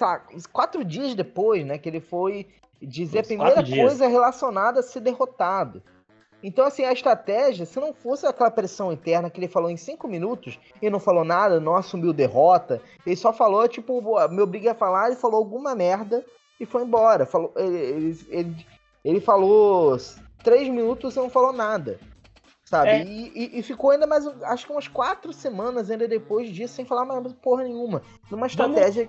[0.00, 2.46] lá, quatro dias depois, né, que ele foi
[2.80, 5.82] dizer a primeira coisa relacionada a ser derrotado.
[6.42, 10.06] Então, assim, a estratégia, se não fosse aquela pressão interna que ele falou em cinco
[10.06, 14.74] minutos e não falou nada, não assumiu derrota, ele só falou, tipo, me obriga a
[14.74, 16.24] falar, ele falou alguma merda
[16.60, 17.26] e foi embora.
[17.26, 18.66] Falou, ele, ele, ele,
[19.04, 19.96] ele falou
[20.44, 21.98] três minutos e não falou nada.
[22.64, 22.90] Sabe?
[22.90, 23.02] É.
[23.04, 26.84] E, e- e ficou ainda mais, acho que umas quatro semanas ainda depois disso, sem
[26.84, 28.02] falar mais porra nenhuma.
[28.30, 29.08] Numa estratégia.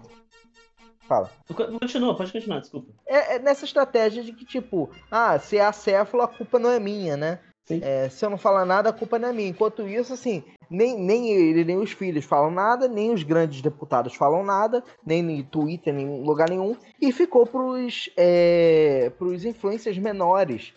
[1.10, 1.32] Fala.
[1.80, 2.94] Continua, pode continuar, desculpa.
[3.08, 6.80] É, é nessa estratégia de que, tipo, ah, se é acéfalo, a culpa não é
[6.80, 7.40] minha, né?
[7.68, 9.50] É, se eu não falar nada, a culpa não é minha.
[9.50, 14.14] Enquanto isso, assim, nem, nem ele, nem os filhos falam nada, nem os grandes deputados
[14.14, 16.76] falam nada, nem no Twitter, nem em lugar nenhum.
[17.02, 20.74] E ficou pros, é, pros influencers menores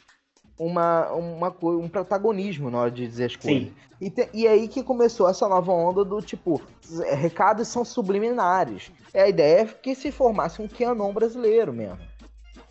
[0.67, 3.63] uma, uma, um protagonismo na hora de dizer as coisas.
[3.65, 3.73] Sim.
[4.01, 6.61] E, te- e aí que começou essa nova onda do tipo,
[7.05, 8.91] é, recados são subliminares.
[9.15, 11.99] É a ideia é que se formasse um QAnon brasileiro mesmo.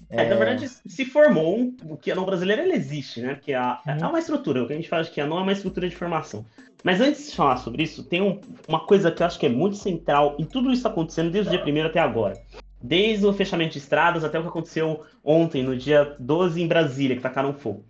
[0.10, 3.40] É, na verdade, se formou um, o Canon brasileiro, ele existe, né?
[3.42, 5.52] Que é, a- é uma estrutura, o que a gente fala de Canon é uma
[5.54, 6.46] estrutura de formação.
[6.84, 9.50] Mas antes de falar sobre isso, tem um- uma coisa que eu acho que é
[9.50, 12.38] muito central em tudo isso acontecendo desde o dia 1 até agora.
[12.84, 17.16] Desde o fechamento de estradas até o que aconteceu ontem, no dia 12, em Brasília,
[17.16, 17.86] que tacaram fogo.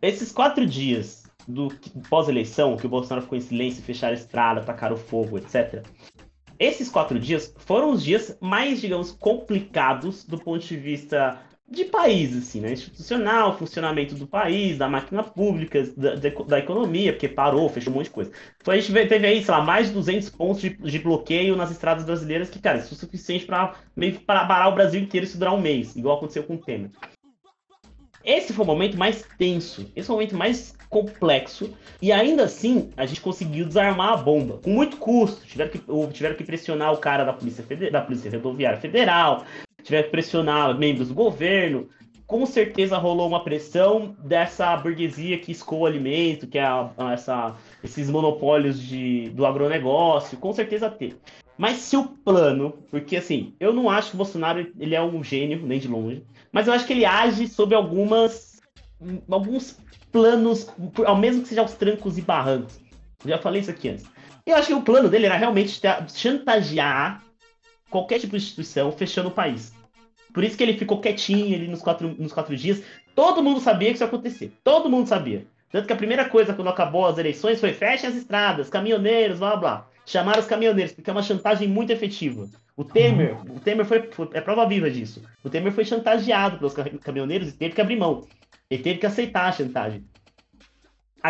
[0.00, 1.68] Esses quatro dias do
[2.08, 5.86] pós-eleição, que o Bolsonaro ficou em silêncio, fecharam a estrada, tacaram fogo, etc.
[6.58, 11.38] Esses quatro dias foram os dias mais, digamos, complicados do ponto de vista
[11.74, 12.72] de país, assim, né?
[12.72, 18.06] Institucional, funcionamento do país, da máquina pública, da, da, economia, porque parou, fechou um monte
[18.06, 18.30] de coisa.
[18.60, 21.70] Então a gente teve aí, sei lá, mais de 200 pontos de, de bloqueio nas
[21.70, 25.38] estradas brasileiras, que, cara, isso é suficiente para meio para parar o Brasil inteiro isso
[25.38, 26.90] durar um mês, igual aconteceu com o Temer.
[28.24, 32.90] Esse foi o momento mais tenso, esse foi o momento mais complexo, e ainda assim
[32.96, 35.44] a gente conseguiu desarmar a bomba, com muito custo.
[35.44, 35.78] Tiveram que,
[36.12, 39.44] tiveram que pressionar o cara da Polícia, Fede- da Polícia Rodoviária Federal,
[39.84, 41.88] tiveram que pressionar membros do governo.
[42.26, 48.08] Com certeza rolou uma pressão dessa burguesia que escoa alimento, que é a- essa, esses
[48.10, 51.16] monopólios de, do agronegócio, com certeza teve.
[51.56, 55.22] Mas se o plano, porque assim, eu não acho que o Bolsonaro ele é um
[55.22, 58.54] gênio, nem de longe, mas eu acho que ele age sob algumas
[59.30, 59.78] alguns
[60.10, 60.68] planos,
[61.04, 62.80] ao mesmo que seja aos trancos e barrancos.
[63.22, 64.06] Eu já falei isso aqui antes.
[64.46, 67.22] Eu acho que o plano dele era realmente ta- chantagear
[67.94, 69.72] qualquer tipo de instituição fechando o país.
[70.32, 72.82] Por isso que ele ficou quietinho ali nos quatro, nos quatro dias.
[73.14, 74.52] Todo mundo sabia que isso ia acontecer.
[74.64, 75.46] Todo mundo sabia.
[75.70, 79.54] Tanto que a primeira coisa quando acabou as eleições foi fechem as estradas, caminhoneiros, blá
[79.56, 79.88] blá.
[80.04, 82.48] Chamaram os caminhoneiros, porque é uma chantagem muito efetiva.
[82.76, 85.22] O Temer, o Temer foi, foi- é prova viva disso.
[85.44, 88.26] O Temer foi chantageado pelos ca- caminhoneiros e teve que abrir mão.
[88.68, 90.04] Ele teve que aceitar a chantagem.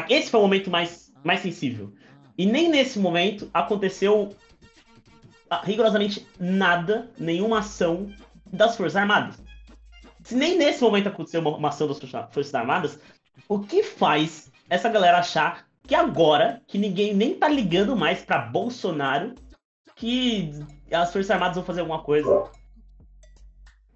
[0.09, 1.93] Esse foi o momento mais, mais sensível.
[2.39, 4.35] E nem nesse momento aconteceu
[5.63, 8.13] rigorosamente nada, nenhuma ação
[8.53, 9.43] das Forças Armadas.
[10.23, 12.99] Se nem nesse momento aconteceu uma, uma ação das Forças Armadas,
[13.49, 18.39] o que faz essa galera achar que agora, que ninguém nem tá ligando mais pra
[18.39, 19.35] Bolsonaro,
[19.95, 20.51] que
[20.91, 22.49] as Forças Armadas vão fazer alguma coisa?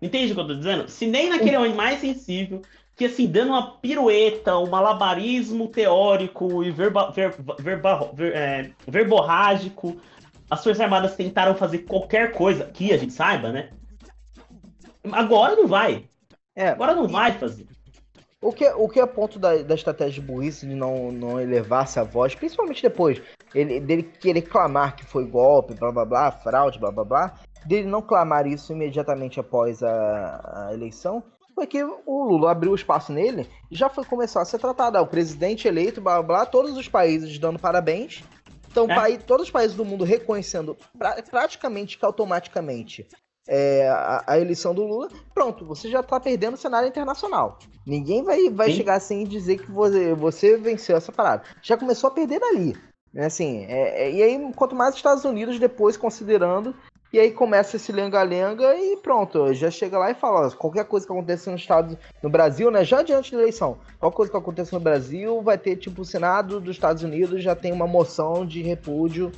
[0.00, 0.88] Entende o que eu tô dizendo?
[0.88, 2.62] Se nem naquele momento mais sensível,
[2.94, 9.96] que assim, dando uma pirueta, um malabarismo teórico e verba, ver, verba, ver- é, verborrágico,
[10.50, 13.70] as Forças Armadas tentaram fazer qualquer coisa, que a gente saiba, né?
[15.12, 16.08] Agora não vai.
[16.56, 17.66] É, Agora não vai fazer.
[18.40, 21.98] O que, o que é ponto da, da estratégia de burrice de não, não elevar-se
[21.98, 23.20] a voz, principalmente depois
[23.52, 27.34] ele, dele querer clamar que foi golpe, blá blá blá, fraude, blá blá blá,
[27.66, 33.12] dele não clamar isso imediatamente após a, a eleição, foi que o Lula abriu espaço
[33.12, 34.96] nele e já foi começar a ser tratado.
[34.96, 38.22] Ah, o presidente eleito, blá blá blá, todos os países dando parabéns.
[38.84, 39.16] Então, É.
[39.18, 43.06] todos os países do mundo reconhecendo pra- praticamente que automaticamente
[43.50, 47.58] é, a, a eleição do Lula, pronto, você já tá perdendo o cenário internacional.
[47.86, 48.76] Ninguém vai, vai Sim.
[48.76, 51.44] chegar assim e dizer que você, você venceu essa parada.
[51.62, 52.76] Já começou a perder dali.
[53.10, 56.74] né, Assim, é- é- e aí, quanto mais os Estados Unidos depois considerando,
[57.12, 61.06] e aí começa esse lenga-lenga e pronto, já chega lá e fala, ó, qualquer coisa
[61.06, 64.76] que aconteça no Estado, no Brasil, né, já diante da eleição, qualquer coisa que aconteça
[64.76, 68.62] no Brasil, vai ter, tipo, o Senado dos Estados Unidos já tem uma moção de
[68.62, 69.32] repúdio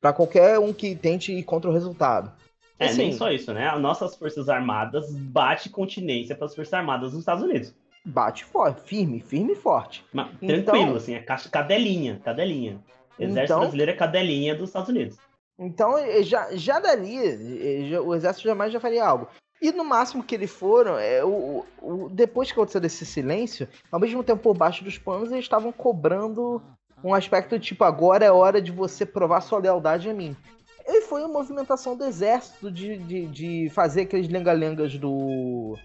[0.00, 2.30] para qualquer um que tente ir contra o resultado.
[2.78, 3.66] É, Assim, nem só isso, né?
[3.68, 7.74] As nossas Forças Armadas bate continência para as Forças Armadas dos Estados Unidos.
[8.04, 10.04] Bate forte, firme, firme e forte.
[10.12, 12.78] Mas, Então- tranquilo, assim, é cadelinha, cadelinha.
[13.18, 15.16] Exército Então- brasileiro é cadelinha dos Estados Unidos.
[15.58, 19.28] Então, eh, já, já dali, eh, já- o exército jamais já faria algo.
[19.60, 23.98] E no máximo que eles foram, é, o, o- depois que aconteceu desse silêncio, ao
[23.98, 26.62] mesmo tempo por baixo dos panos, eles estavam cobrando
[27.02, 30.36] um aspecto tipo, agora é hora de você provar sua lealdade a mim.
[30.86, 35.76] E foi uma movimentação do exército de, de, de fazer aqueles lenga-lengas do.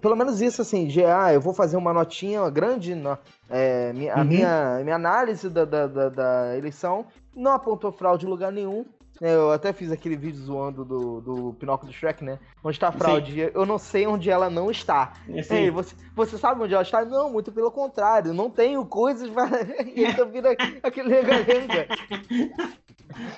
[0.00, 3.18] Pelo menos isso, assim, de ah, eu vou fazer uma notinha grande, no-
[3.50, 4.24] é, a Uhum.
[4.24, 7.04] minha, minha análise da, da, da, da eleição
[7.36, 8.86] não apontou fraude em lugar nenhum.
[9.24, 12.40] Eu até fiz aquele vídeo zoando do, do Pinóquio do Shrek, né?
[12.64, 13.52] Onde está a fraude.
[13.54, 15.12] Eu não sei onde ela não está.
[15.44, 15.54] Sim.
[15.54, 17.04] Ei, você, você sabe onde ela está?
[17.04, 18.34] Não, muito pelo contrário.
[18.34, 19.62] Não tenho coisas para.
[19.86, 21.86] e então vira aquele lenga-lenga.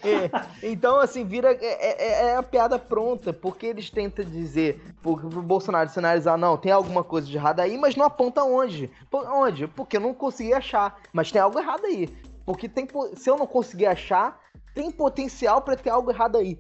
[0.03, 0.31] É,
[0.70, 1.53] então, assim, vira.
[1.53, 6.57] É, é- é a piada pronta, porque eles tentam dizer pro, pro Bolsonaro sinalizar, não,
[6.57, 8.90] tem alguma coisa de errado aí, mas não aponta onde.
[9.11, 9.66] Por, onde?
[9.68, 10.99] Porque eu não consegui achar.
[11.12, 12.09] Mas tem algo errado aí.
[12.47, 14.40] Porque tem, se eu não conseguir achar,
[14.75, 16.59] tem potencial pra ter algo errado aí.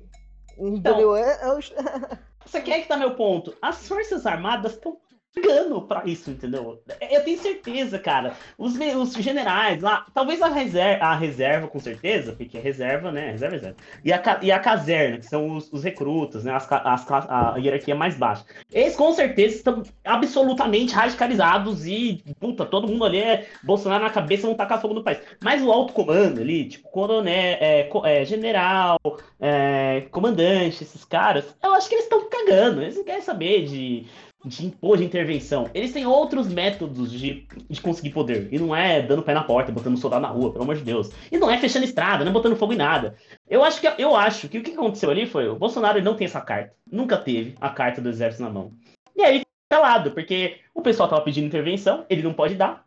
[0.56, 1.16] Entendeu?
[1.16, 1.72] É- é os-
[2.46, 3.54] Você quer que tá meu ponto?
[3.60, 4.98] As Forças Armadas estão
[5.34, 6.80] cagando pra isso, entendeu?
[7.10, 8.34] Eu tenho certeza, cara.
[8.56, 13.32] Os, os generais lá, talvez a reserva, a reserva, com certeza, porque é reserva, né?
[13.32, 13.76] Reserva, reserva.
[14.04, 16.52] E a, e a caserna, que são os, os recrutas, né?
[16.54, 18.44] As, as a hierarquia mais baixa.
[18.72, 24.46] Eles com certeza estão absolutamente radicalizados e, puta, todo mundo ali é Bolsonaro na cabeça,
[24.46, 25.18] não tacar fogo no país.
[25.42, 28.98] Mas o alto comando ali, tipo, coronel, é, é, general,
[29.40, 32.82] é, comandante, esses caras, eu acho que eles estão cagando.
[32.82, 34.06] Eles não querem saber de,
[34.44, 35.70] de impor de intervenção.
[35.72, 38.48] Eles têm outros métodos de, de conseguir poder.
[38.52, 41.10] E não é dando pé na porta, botando soldado na rua, pelo amor de Deus.
[41.32, 43.16] E não é fechando estrada, não é botando fogo em nada.
[43.48, 46.26] Eu acho que, eu acho que o que aconteceu ali foi: o Bolsonaro não tem
[46.26, 46.74] essa carta.
[46.90, 48.72] Nunca teve a carta do exército na mão.
[49.16, 52.84] E aí ele calado, porque o pessoal tava pedindo intervenção, ele não pode dar.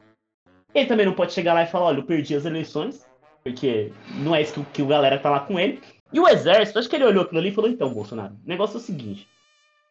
[0.74, 3.06] Ele também não pode chegar lá e falar: olha, eu perdi as eleições,
[3.44, 5.82] porque não é isso que, que o galera tá lá com ele.
[6.14, 8.76] E o exército, acho que ele olhou aquilo ali e falou: então, Bolsonaro, o negócio
[8.76, 9.28] é o seguinte: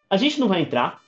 [0.09, 1.01] a gente não vai entrar.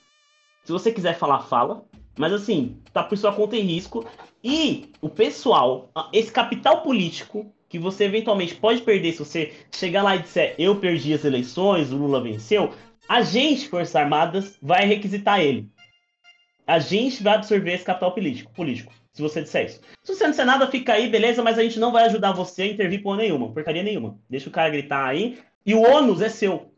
[0.69, 1.83] Se você quiser falar, fala.
[2.19, 4.05] Mas assim, tá por sua conta em risco.
[4.45, 10.15] E o pessoal, esse capital político que você eventualmente pode perder se você chegar lá
[10.15, 12.75] e disser eu perdi as eleições, o Lula venceu,
[13.09, 15.71] a gente, Forças Armadas, vai requisitar ele.
[16.67, 19.81] A gente vai absorver esse capital político, político se você disser isso.
[20.05, 22.65] Se você não disser nada, fica aí, beleza, mas a gente não vai ajudar você
[22.65, 24.19] a intervir por nenhuma, porcaria nenhuma.
[24.29, 25.39] Deixa o cara gritar aí.
[25.65, 26.71] E o ônus é seu.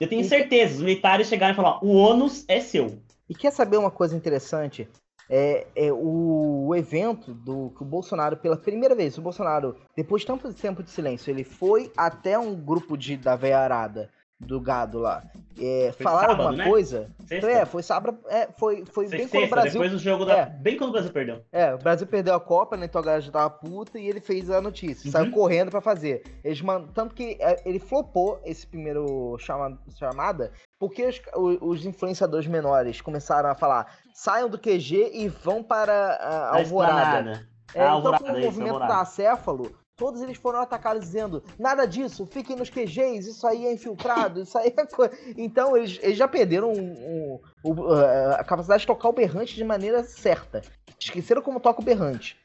[0.00, 3.01] Eu tenho certeza, os militares chegarem e falar, o ônus é seu.
[3.32, 4.86] E quer saber uma coisa interessante?
[5.26, 10.20] É, é o, o evento do que o Bolsonaro, pela primeira vez, o Bolsonaro, depois
[10.20, 14.10] de tanto tempo de silêncio, ele foi até um grupo de, da veia arada
[14.46, 15.22] do gado lá.
[15.60, 16.70] É, falaram sábado, alguma né?
[16.70, 17.10] coisa?
[17.26, 17.50] Sexta.
[17.50, 18.18] É, foi sábado.
[18.28, 19.72] É, foi, foi Foi bem quando o sexta, Brasil.
[19.72, 20.36] depois do jogo da...
[20.38, 20.46] É.
[20.46, 21.42] Bem quando o Brasil perdeu.
[21.52, 22.86] É, o Brasil perdeu a Copa, né?
[22.86, 25.06] Então a galera já tava puta e ele fez a notícia.
[25.06, 25.12] Uhum.
[25.12, 26.22] Saiu correndo pra fazer.
[26.42, 26.86] Eles man...
[26.94, 29.78] Tanto que é, ele flopou esse primeiro chama...
[29.98, 31.20] chamada, porque os,
[31.60, 37.46] os influenciadores menores começaram a falar: saiam do QG e vão para a A Alvorada.
[37.74, 38.94] É, então, o isso, movimento Alvorada.
[38.94, 43.72] da acéfalo, todos eles foram atacados dizendo: nada disso, fiquem nos QGs, isso aí é
[43.72, 45.16] infiltrado, isso aí é coisa.
[45.36, 47.92] Então, eles, eles já perderam um- um- o-
[48.38, 50.62] a capacidade de tocar o berrante de maneira certa.
[50.98, 52.36] Esqueceram como toca o berrante.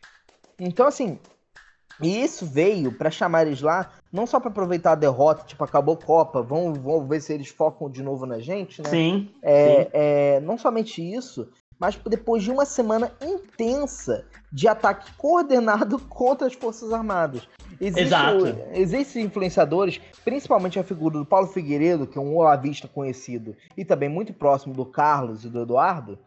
[0.59, 1.19] Então, assim.
[1.99, 5.95] E isso veio pra chamar eles lá, não só pra aproveitar a derrota, tipo, acabou
[5.95, 8.89] a Copa, vão, vão ver se eles focam de novo na gente, né?
[8.91, 9.89] Sim, É, sim.
[9.93, 11.49] é, não somente isso,
[11.79, 17.47] mas depois de uma semana intensa de ataque coordenado contra as Forças Armadas.
[17.79, 18.45] Existe Exato.
[18.73, 24.09] Existem influenciadores, principalmente a figura do Paulo Figueiredo, que é um olavista conhecido, e também
[24.09, 26.17] muito próximo do Carlos e do Eduardo,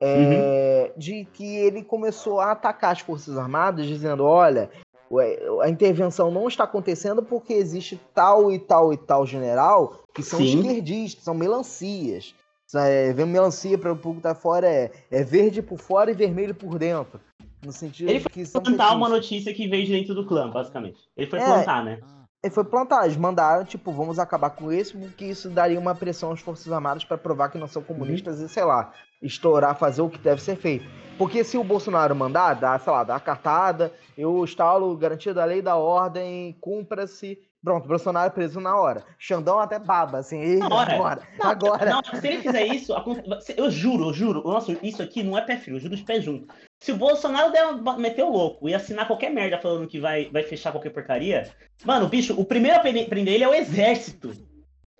[0.00, 4.70] é, de que ele começou a atacar as Forças Armadas, dizendo: olha,
[5.62, 10.38] a intervenção não está acontecendo porque existe tal e tal e tal general que são
[10.38, 10.60] Sim.
[10.60, 12.34] esquerdistas, são melancias.
[12.74, 16.54] É, vem melancia para o público da fora é, é verde por fora e vermelho
[16.54, 17.20] por dentro.
[17.64, 19.10] No sentido Ele foi que plantar uma petistas.
[19.10, 20.98] notícia que veio de dentro do clã, basicamente.
[21.16, 21.44] Ele foi É.
[21.44, 22.00] plantar, né?
[22.42, 26.30] Ele foi plantar, eles mandaram, tipo, vamos acabar com isso, porque isso daria uma pressão
[26.30, 28.92] às Forças Armadas para provar que não são comunistas e, sei lá,
[29.22, 30.84] estourar, fazer o que deve ser feito.
[31.16, 35.44] Porque se o Bolsonaro mandar, dá, sei lá, dá a cartada, eu instalo garantia da
[35.46, 37.38] lei da ordem, cumpra-se.
[37.64, 39.02] Pronto, Bolsonaro é preso na hora.
[39.18, 40.94] Xandão até baba, assim, "Ih, Na hora.
[40.94, 41.90] agora, Não, agora.
[41.90, 42.92] Não, se ele fizer isso,
[43.56, 46.20] eu juro, eu juro, nossa, isso aqui não é pé frio, eu juro de pé
[46.20, 46.52] junto.
[46.82, 50.42] Se o Bolsonaro der, meter o louco e assinar qualquer merda falando que vai, vai
[50.42, 51.50] fechar qualquer porcaria,
[51.86, 54.32] mano, bicho, o primeiro a prender prender ele é o exército.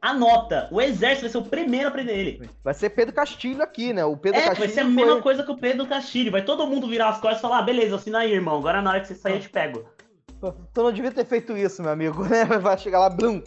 [0.00, 2.50] Anota, o exército vai ser o primeiro a prender ele.
[2.62, 4.04] Vai ser Pedro Castilho aqui, né?
[4.04, 6.30] O Pedro É, Castilho vai ser a foi- mesma coisa que o Pedro Castilho.
[6.30, 8.58] Vai todo mundo virar as costas e falar, ah, beleza, assina aí, irmão.
[8.58, 9.84] Agora na hora que você sair eu te pego.
[10.52, 12.44] Tu não devia ter feito isso, meu amigo, né?
[12.44, 13.42] Vai chegar lá, blum.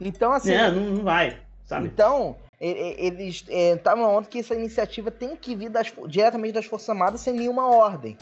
[0.00, 0.52] Então, assim.
[0.52, 1.86] É, não, não vai, sabe?
[1.86, 7.20] Então, eles estavam ontem que essa iniciativa tem que vir das diretamente das Forças Armadas
[7.20, 8.16] sem nenhuma ordem,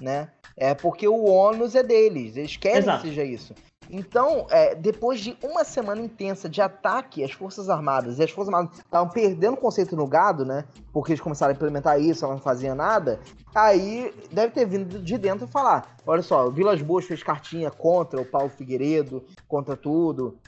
[0.00, 0.30] né?
[0.56, 3.02] É porque o ônus é deles, eles querem Exato.
[3.02, 3.54] que seja isso.
[3.90, 8.52] Então, é, depois de uma semana intensa de ataque às Forças Armadas, e as Forças
[8.52, 10.64] Armadas estavam perdendo o conceito no gado, né?
[10.92, 13.20] Porque eles começaram a implementar isso, ela não fazia nada.
[13.54, 18.20] Aí deve ter vindo de dentro falar: olha só, o Vilas Boas fez cartinha contra
[18.20, 20.38] o Paulo Figueiredo, contra tudo.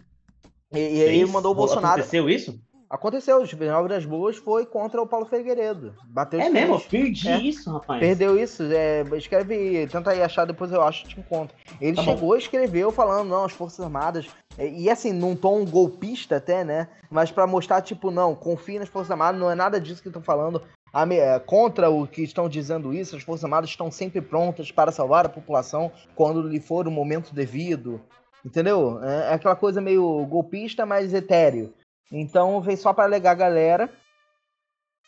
[0.72, 2.00] E, e aí mandou o Bolsonaro.
[2.00, 2.60] Aconteceu isso?
[2.90, 5.94] Aconteceu, o Juvenal Vilas Boas foi contra o Paulo Figueiredo.
[6.06, 6.78] Bateu É mesmo?
[6.78, 7.24] frente.
[7.24, 7.36] Perdi É.
[7.50, 8.00] isso, rapaz.
[8.00, 11.54] Perdeu isso, é, escreve, tenta aí achar, depois eu acho te encontro.
[11.80, 14.26] Ele Tá chegou e escreveu falando, não, as Forças Armadas,
[14.56, 16.88] é, e assim, num tom golpista até, né?
[17.10, 20.22] Mas pra mostrar, tipo, não, confie nas Forças Armadas, não é nada disso que estão
[20.22, 20.62] falando.
[20.90, 24.90] A é, contra o que estão dizendo isso, as Forças Armadas estão sempre prontas para
[24.90, 28.00] salvar a população quando lhe for o momento devido.
[28.42, 28.98] Entendeu?
[29.04, 31.74] É é aquela coisa meio golpista, mas etéreo.
[32.10, 33.92] Então veio só para alegar a galera.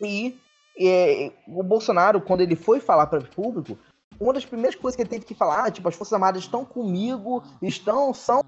[0.01, 0.39] E,
[0.77, 3.79] e, o Bolsonaro, quando ele foi falar para o público,
[4.19, 7.43] uma das primeiras coisas que ele teve que falar, tipo, as Forças Armadas estão comigo,
[7.63, 8.43] estão, são.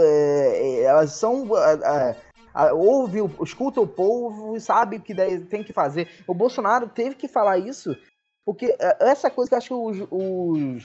[0.00, 1.46] é, elas são.
[1.56, 2.16] é,
[2.54, 5.14] é, ouve, escuta o povo e sabe o que
[5.48, 6.08] tem que fazer.
[6.26, 7.96] O Bolsonaro teve que falar isso,
[8.44, 10.84] porque é, essa coisa que eu acho que os, os,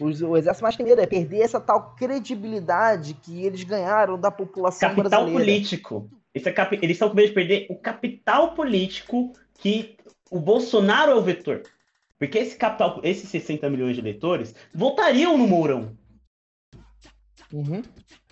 [0.00, 4.30] os- o exército mais tem medo é perder essa tal credibilidade que eles ganharam da
[4.30, 5.44] população Capital brasileira.
[5.44, 6.10] político.
[6.34, 9.96] Esse é capi- Eles estão com medo de perder o capital político que
[10.30, 11.62] o Bolsonaro é o vetor.
[12.18, 15.96] Porque esse capital, esses 60 milhões de eleitores votariam no Mourão.
[17.52, 17.82] Uhum.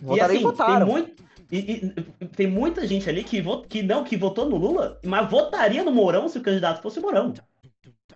[0.02, 0.86] E e assim, tem, votaram.
[0.86, 1.58] muito, e,
[2.20, 5.84] e- tem muita gente ali que, vo- que não, que votou no Lula, mas votaria
[5.84, 7.32] no Mourão se o candidato fosse o Mourão.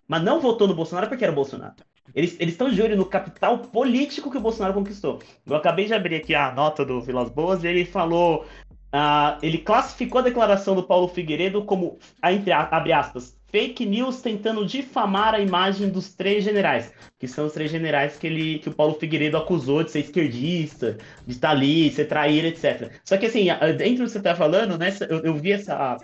[0.06, 1.74] Mas não votou no Bolsonaro porque era o Bolsonaro.
[2.18, 5.20] Eles estão de olho no capital político que o Bolsonaro conquistou.
[5.46, 8.44] Eu acabei de abrir aqui a nota do Vilas Boas e ele falou.
[8.92, 14.66] ah, ele classificou a declaração do Paulo Figueiredo como, entre abre aspas, fake news tentando
[14.66, 18.74] difamar a imagem dos três generais, que são os três generais que, ele, que o
[18.74, 22.92] Paulo Figueiredo acusou de ser esquerdista, de estar ali, ser traíra, etc.
[23.04, 23.46] Só que assim,
[23.76, 25.98] dentro do que você tá falando, né, eu, eu vi essa.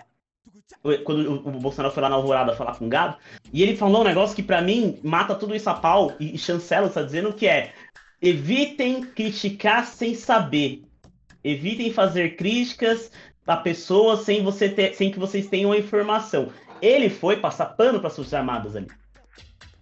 [1.03, 3.17] Quando o, Bolsonaro foi lá na Alvorada falar com o Gado,
[3.51, 6.87] e ele falou um negócio que pra mim mata tudo isso a pau e, chancela
[6.87, 7.73] está dizendo que é
[8.21, 10.83] evitem criticar sem saber.
[11.43, 13.11] Evitem fazer críticas
[13.45, 16.51] a pessoas sem, você ter, sem que vocês tenham a informação.
[16.81, 18.87] Ele foi passar pano para as Forças Armadas ali.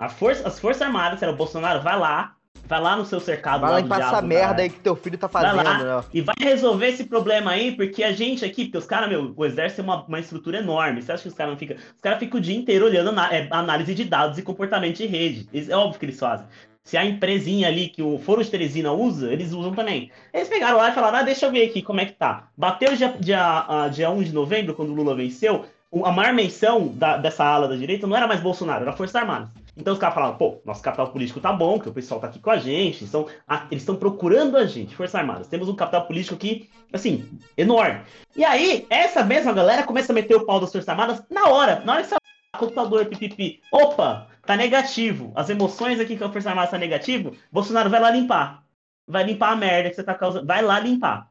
[0.09, 2.35] Força, as Forças Armadas, era o Bolsonaro, vai lá,
[2.73, 3.61] vai lá no seu cercado.
[3.61, 4.63] Vai lá essa diabo, merda caralho.
[4.63, 6.03] aí que teu filho tá Vai fazendo, lá né?
[6.13, 9.45] e vai resolver esse problema aí, porque a gente aqui, porque os caras, meu, o
[9.45, 11.01] exército é uma, uma estrutura enorme.
[11.01, 11.75] Você acha que os caras não ficam.
[11.77, 15.47] Os caras ficam o dia inteiro olhando é, análise de dados e comportamento de rede.
[15.69, 16.45] É óbvio que eles fazem.
[16.83, 20.11] Se a empresinha ali que o Foro de Teresina usa, eles usam também.
[20.33, 22.47] Eles pegaram lá e falaram: ah, deixa eu ver aqui como é que tá.
[22.57, 25.65] Bateu dia, dia, ah, dia 1 de novembro, quando o Lula venceu,
[26.03, 29.49] a maior menção da- dessa ala da direita não era mais Bolsonaro, era Forças Armadas.
[29.75, 32.39] Então os caras falavam, pô, nosso capital político tá bom, que o pessoal tá aqui
[32.39, 35.47] com a gente, são, a- eles estão procurando a gente, Forças Armadas.
[35.47, 38.01] Temos um capital político aqui, assim, enorme.
[38.35, 41.79] E aí, essa mesma galera começa a meter o pau das Forças Armadas na hora,
[41.83, 42.15] na hora que você
[42.55, 43.61] computador, pipipi.
[43.71, 45.31] Opa, tá negativo.
[45.35, 48.63] As emoções aqui que a Força Armada tá negativo, Bolsonaro vai lá limpar.
[49.07, 50.45] Vai limpar a merda que você tá causando.
[50.45, 51.29] Vai lá limpar.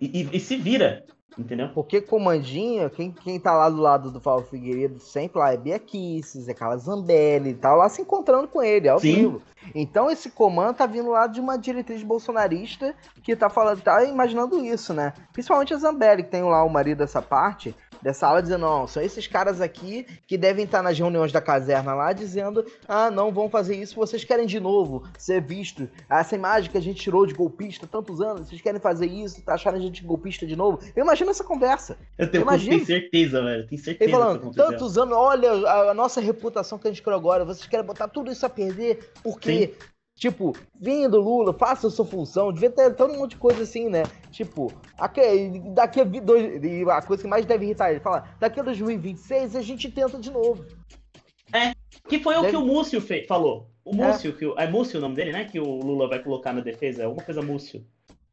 [0.00, 1.04] E, e- e se vira.
[1.38, 1.68] Entendeu?
[1.74, 5.78] Porque comandinho, quem, quem tá lá do lado do Paulo Figueiredo sempre lá é Bia
[5.78, 9.14] Kisses, é Carla Zambelli, tá lá se encontrando com ele, ao Sim.
[9.14, 9.42] vivo.
[9.74, 14.64] Então esse comando tá vindo lá de uma diretriz bolsonarista que tá falando, tá imaginando
[14.64, 15.12] isso, né?
[15.32, 19.02] Principalmente a Zambelli, que tem lá o marido dessa parte, dessa ala dizendo, não, são
[19.02, 23.48] esses caras aqui que devem estar nas reuniões da caserna lá dizendo, ah, não, vão
[23.48, 25.88] fazer isso, vocês querem de novo ser visto.
[26.08, 29.54] Essa imagem que a gente tirou de golpista tantos anos, vocês querem fazer isso, tá
[29.54, 30.78] achando a gente golpista de novo?
[30.94, 31.96] Eu imagino essa conversa.
[32.18, 33.66] Eu tenho, Eu tenho certeza, velho.
[33.66, 37.18] Tenho certeza Ele falando, tantos anos, olha a, a nossa reputação que a gente criou
[37.18, 39.74] agora, vocês querem botar tudo isso a perder, porque,
[40.16, 43.88] tipo, vindo Lula, faça a sua função, devia ter todo um monte de coisa assim,
[43.88, 44.02] né?
[44.30, 48.58] Tipo, aque- daqui a dois, e a coisa que mais deve irritar ele, fala, daqui
[48.58, 50.64] a 2026 a gente tenta de novo.
[51.52, 51.72] É,
[52.08, 53.68] que foi o Deve- que o Múcio fe- falou.
[53.84, 54.08] O É.
[54.08, 55.44] Múcio, que o, é Múcio o nome dele, né?
[55.44, 57.84] Que o Lula vai colocar na defesa, é alguma coisa Múcio.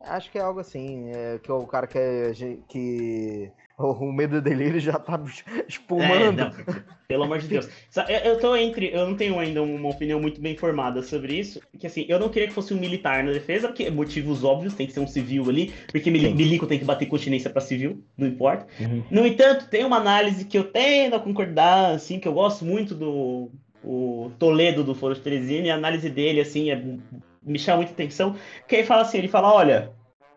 [0.01, 2.31] Acho que é algo assim, é, que o cara que, é,
[2.67, 5.19] que o, medo dele ele já tá
[5.67, 6.39] espumando.
[6.39, 6.51] É, não,
[7.07, 7.69] pelo amor de Deus.
[8.24, 8.93] Eu, tô entre.
[8.93, 11.61] Eu não tenho ainda uma opinião muito bem formada sobre isso.
[11.71, 14.88] Porque assim, eu não queria que fosse um militar na defesa, porque motivos óbvios, tem
[14.88, 18.28] que ser um civil ali, porque mili- milico tem que bater continência pra civil, não
[18.28, 18.67] importa.
[19.09, 22.95] No entanto, tem uma análise que eu tendo a concordar, assim, que eu gosto muito
[22.95, 23.51] do
[23.84, 26.82] o Toledo do Foro de Teresina, e a análise dele, assim, é-
[27.45, 29.91] me chama muita atenção, que ele fala assim, ele fala, olha,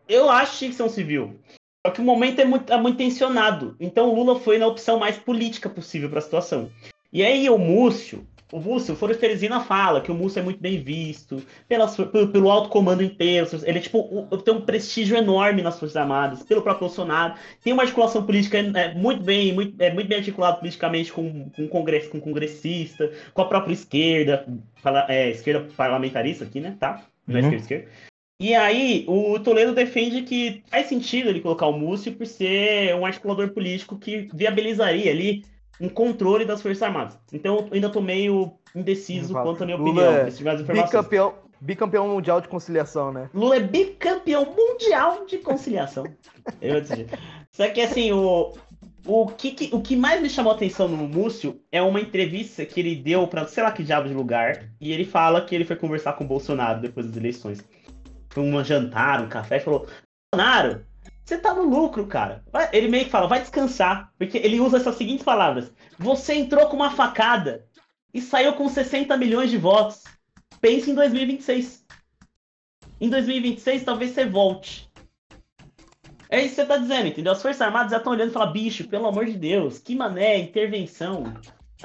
[0.08, 1.38] eu acho que tinha que ser um civil.
[1.86, 3.76] Só que o momento é muito, é muito tensionado.
[3.78, 6.68] Então o Lula foi na opção mais política possível para a situação.
[7.12, 10.58] E aí o Múcio, o Múcio, o Foro Teresina fala que o Múcio é muito
[10.60, 13.46] bem visto pela, pelo, pelo alto comando inteiro.
[13.62, 17.34] Ele é, tipo, tem um prestígio enorme nas Forças Armadas, pelo próprio Bolsonaro.
[17.62, 21.68] Tem uma articulação política é, muito bem, muito, é muito bem articulado politicamente com, com,
[21.68, 24.44] congresso, com congressista, com a própria esquerda,
[24.82, 26.76] fala- é, esquerda parlamentarista aqui, né?
[26.80, 27.04] Tá?
[27.28, 27.46] Não é Uhum.
[27.52, 27.88] esquerda, esquerda.
[28.38, 33.06] E aí, o Toledo defende que faz sentido ele colocar o Múcio por ser um
[33.06, 35.42] articulador político que viabilizaria ali
[35.80, 37.18] um controle das Forças Armadas.
[37.32, 40.12] Então, eu ainda tô meio indeciso quanto à minha Lula opinião.
[40.26, 40.84] é informações.
[40.84, 43.30] bicampeão, bicampeão mundial de conciliação, né?
[43.32, 46.04] Lula é bicampeão mundial de conciliação.
[46.60, 47.06] Eu dizer.
[47.50, 48.52] Só que assim, o,
[49.06, 52.66] o, que, que- o que mais me chamou a atenção no Múcio é uma entrevista
[52.66, 54.68] que ele deu pra sei lá que diabo de lugar.
[54.78, 57.64] E ele fala que ele foi conversar com o Bolsonaro depois das eleições.
[58.36, 59.88] Foi um jantar, um café, falou:
[60.30, 60.84] Bolsonaro,
[61.24, 62.44] você tá no lucro, cara.
[62.70, 64.12] Ele meio que fala, vai descansar.
[64.18, 67.64] Porque ele usa essas seguintes palavras: Você entrou com uma facada
[68.12, 70.04] e saiu com 60 milhões de votos.
[70.60, 71.86] Pense em 2026.
[73.00, 74.86] Em 2026, talvez você volte.
[76.28, 77.32] É isso que você tá dizendo, entendeu?
[77.32, 80.36] As Forças Armadas já estão olhando e falam, bicho, pelo amor de Deus, que mané,
[80.36, 81.24] intervenção.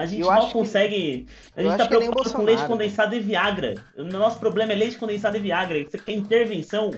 [0.02, 1.28] A gente Eu mal acho que- consegue.
[1.56, 3.76] A gente tá acho que nem preocupado com leite condensado e Viagra.
[3.95, 5.84] O nosso problema é leite condensado e Viagra.
[5.84, 6.91] Você quer intervenção?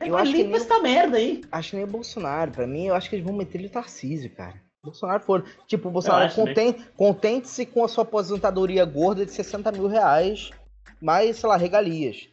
[0.00, 1.40] É, Eu acho que limpa nem- essa merda aí.
[1.50, 2.52] Acho que nem o Bolsonaro.
[2.52, 4.54] Pra mim, eu acho que eles vão meter ele Tarcísio, cara.
[4.84, 5.44] Bolsonaro for.
[5.66, 6.46] Tipo, o Bolsonaro acho, né?
[6.54, 10.50] contente, contente-se com a sua aposentadoria gorda de 60 mil reais,
[11.00, 12.28] mais, sei lá, regalias.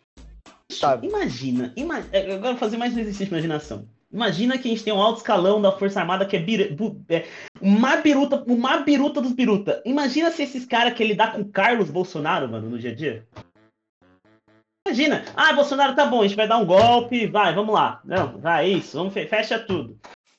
[0.70, 1.08] Sabe?
[1.08, 2.00] Imagina, ima...
[2.12, 3.88] é, quero fazer mais um exercício de imaginação.
[4.14, 6.72] Imagina que a gente tem um alto escalão da Força Armada que é, bira...
[6.74, 7.26] bu- é
[7.60, 9.82] uma biruta, uma biruta dos biruta.
[9.84, 13.26] Imagina se esses caras que lidar com o Carlos Bolsonaro, mano, no dia a dia.
[14.88, 18.02] Imagina, ah, Bolsonaro tá bom, a gente vai dar um golpe, vai, vamos lá.
[18.06, 19.98] Não, vai, é isso, vamos fe- fecha tudo.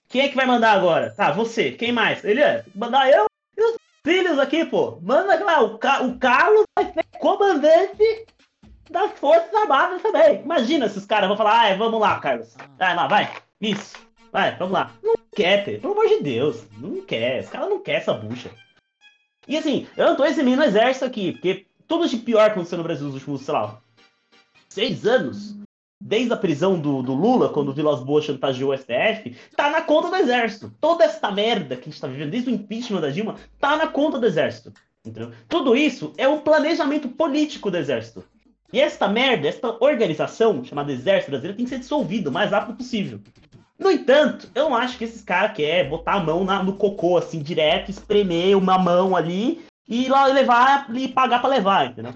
[0.08, 1.10] Quem é que vai mandar agora?
[1.10, 2.22] Tá, você, quem mais?
[2.24, 3.24] Ele é, mandar eu
[3.58, 5.00] e os filhos aqui, pô.
[5.02, 6.02] Manda lá, o, Ca...
[6.02, 8.26] o Carlos vai ser comandante
[8.88, 10.42] das Forças Armadas também.
[10.42, 12.54] Imagina se caras vão falar, ah, vamos lá, Carlos.
[12.78, 13.32] Vai lá, vai.
[13.60, 13.96] Isso.
[14.32, 14.92] Vai, vamos lá.
[15.02, 15.80] Não quer, Pedro.
[15.82, 16.64] Pelo amor de Deus.
[16.78, 17.42] Não quer.
[17.42, 18.50] Os caras não querem essa bucha.
[19.46, 22.84] E assim, eu não tô eximindo o exército aqui, porque tudo de pior aconteceu no
[22.84, 23.80] Brasil nos últimos, sei lá,
[24.68, 25.54] seis anos.
[26.00, 29.80] Desde a prisão do, do Lula, quando o Vilas Boas chantageou o STF, tá na
[29.80, 30.74] conta do exército.
[30.78, 33.86] Toda essa merda que a gente tá vivendo, desde o impeachment da Dilma, tá na
[33.86, 34.72] conta do exército.
[35.04, 35.32] Entendeu?
[35.48, 38.24] Tudo isso é um planejamento político do exército.
[38.72, 42.76] E esta merda, esta organização chamada Exército Brasileiro tem que ser dissolvida o mais rápido
[42.76, 43.20] possível.
[43.84, 47.18] No entanto, eu não acho que esses caras querem botar a mão na- no cocô,
[47.18, 52.14] assim, direto, espremer uma mão ali e lá levar e pagar pra levar, entendeu?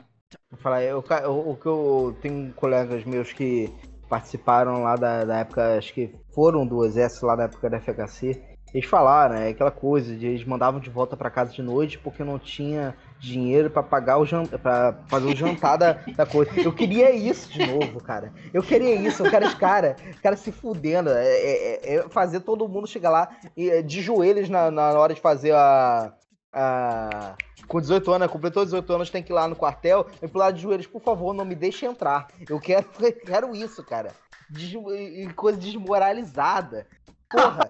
[0.50, 3.70] Vou falar, eu, o que eu tenho colegas meus que
[4.08, 8.42] participaram lá da, da época, acho que foram do exército lá da época da FHC.
[8.72, 12.24] Eles falaram, é aquela coisa de eles mandavam de volta pra casa de noite porque
[12.24, 14.24] não tinha dinheiro pra pagar o
[14.58, 16.50] para fazer o jantar da, da coisa.
[16.60, 18.32] Eu queria isso de novo, cara.
[18.52, 22.68] Eu queria isso, eu quero os cara, cara se fudendo, é, é- é fazer todo
[22.68, 26.12] mundo chegar lá e, é, de joelhos na, na hora de fazer a,
[26.52, 27.34] a
[27.66, 28.32] com 18 anos, né?
[28.32, 31.34] completou 18 anos, tem que ir lá no quartel e pular de joelhos, por favor,
[31.34, 32.28] não me deixe entrar.
[32.48, 34.12] Eu quero, eu quero isso, cara.
[34.50, 36.86] E coisa desmoralizada.
[37.28, 37.68] Porra.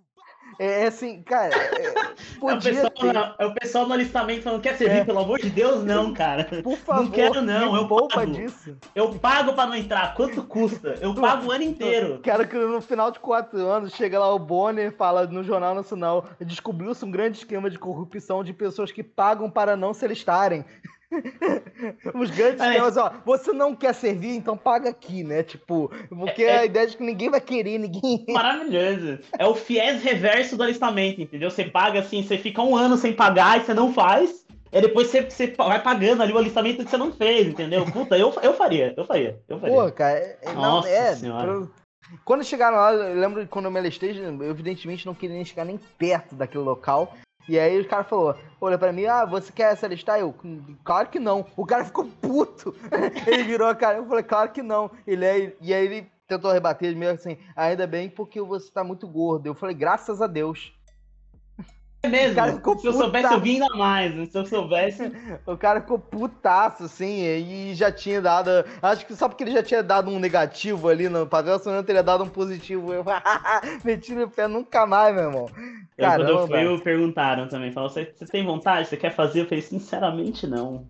[0.59, 1.55] É assim, cara.
[1.55, 1.93] É,
[2.37, 5.05] podia é, o pessoal, é o pessoal no alistamento falando: quer servir, é.
[5.05, 6.43] pelo amor de Deus, não, cara.
[6.61, 7.05] Por favor.
[7.05, 7.75] Não quero, não.
[7.77, 8.31] Eu pago.
[8.33, 8.75] Disso.
[8.93, 10.13] Eu pago pra não entrar.
[10.15, 10.97] Quanto custa?
[10.99, 12.19] Eu pago o ano inteiro.
[12.21, 16.27] Quero que no final de quatro anos chega lá o Bonner fala no Jornal Nacional:
[16.41, 20.65] descobriu-se um grande esquema de corrupção de pessoas que pagam para não se alistarem.
[22.13, 22.73] Os grandes é.
[22.73, 25.43] temas, ó, você não quer servir, então paga aqui, né?
[25.43, 26.59] Tipo, porque é, é...
[26.59, 28.25] a ideia de que ninguém vai querer, ninguém.
[28.29, 29.19] Maravilhoso.
[29.37, 31.49] É o fiéis reverso do alistamento, entendeu?
[31.49, 34.45] Você paga assim, você fica um ano sem pagar e você não faz.
[34.71, 37.85] E depois você, você vai pagando ali o alistamento que você não fez, entendeu?
[37.85, 39.75] Puta, eu, eu faria, eu faria, eu faria.
[39.75, 41.15] Pô, cara, é, é, Nossa não, é.
[41.15, 41.67] Senhora.
[42.23, 45.65] Quando chegaram lá, eu lembro quando eu me alistei, eu evidentemente não queria nem chegar
[45.65, 47.13] nem perto daquele local.
[47.47, 50.19] E aí o cara falou, olha pra mim, ah, você quer se alistar?
[50.19, 50.35] Eu,
[50.83, 51.45] claro que não.
[51.57, 52.75] O cara ficou puto.
[53.25, 54.91] ele virou a cara, eu falei, claro que não.
[55.07, 59.07] Ele aí, e aí ele tentou rebater meio assim, ainda bem porque você tá muito
[59.07, 59.47] gordo.
[59.47, 60.71] Eu falei, graças a Deus.
[62.01, 62.41] É mesmo.
[62.79, 64.31] se eu soubesse, eu vinha ainda mais.
[64.31, 65.11] Se eu soubesse.
[65.45, 68.49] o cara ficou putaço, assim, e já tinha dado.
[68.81, 72.01] Acho que só porque ele já tinha dado um negativo ali no papel, senão teria
[72.01, 72.93] dado um positivo.
[72.93, 73.03] Eu
[73.83, 75.49] meti no pé nunca mais, meu irmão.
[75.99, 77.71] Eu, quando eu fui, perguntaram também.
[77.71, 78.87] Falaram, você, tem vontade?
[78.87, 79.41] Você quer fazer?
[79.41, 80.87] Eu falei, sinceramente, não.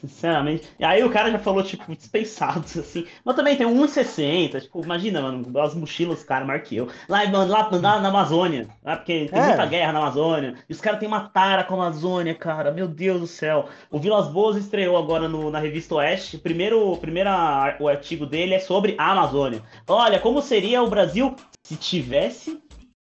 [0.00, 0.66] Sinceramente.
[0.78, 3.06] E aí o cara já falou, tipo, dispensados, assim.
[3.24, 4.62] Mas também tem 1,60.
[4.62, 6.88] Tipo, imagina, mano, as mochilas, cara, maior que eu.
[7.08, 8.68] Lá, lá, lá na Amazônia.
[8.82, 9.46] Lá, porque tem é.
[9.48, 10.54] muita guerra na Amazônia.
[10.68, 12.70] E os caras têm uma tara com a Amazônia, cara.
[12.70, 13.68] Meu Deus do céu.
[13.90, 16.38] O Vilas Boas estreou agora no, na revista Oeste.
[16.38, 17.30] Primeiro, primeiro
[17.78, 19.62] o artigo dele é sobre a Amazônia.
[19.86, 22.58] Olha, como seria o Brasil se tivesse.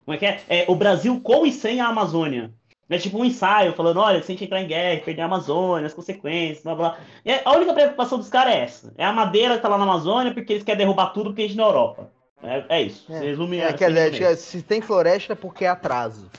[0.09, 0.41] Como é que é?
[0.49, 2.51] é o Brasil com e sem a Amazônia.
[2.89, 5.87] É tipo um ensaio falando, olha, se a gente entrar em guerra, perder a Amazônia,
[5.87, 6.99] as consequências, blá blá.
[7.23, 8.95] E a única preocupação dos caras é essa.
[8.97, 11.47] É a madeira que tá lá na Amazônia porque eles querem derrubar tudo porque a
[11.47, 12.11] gente na Europa.
[12.43, 13.05] É, é isso.
[13.13, 16.31] É, resume, é, quer dizer, se tem floresta é porque é atraso.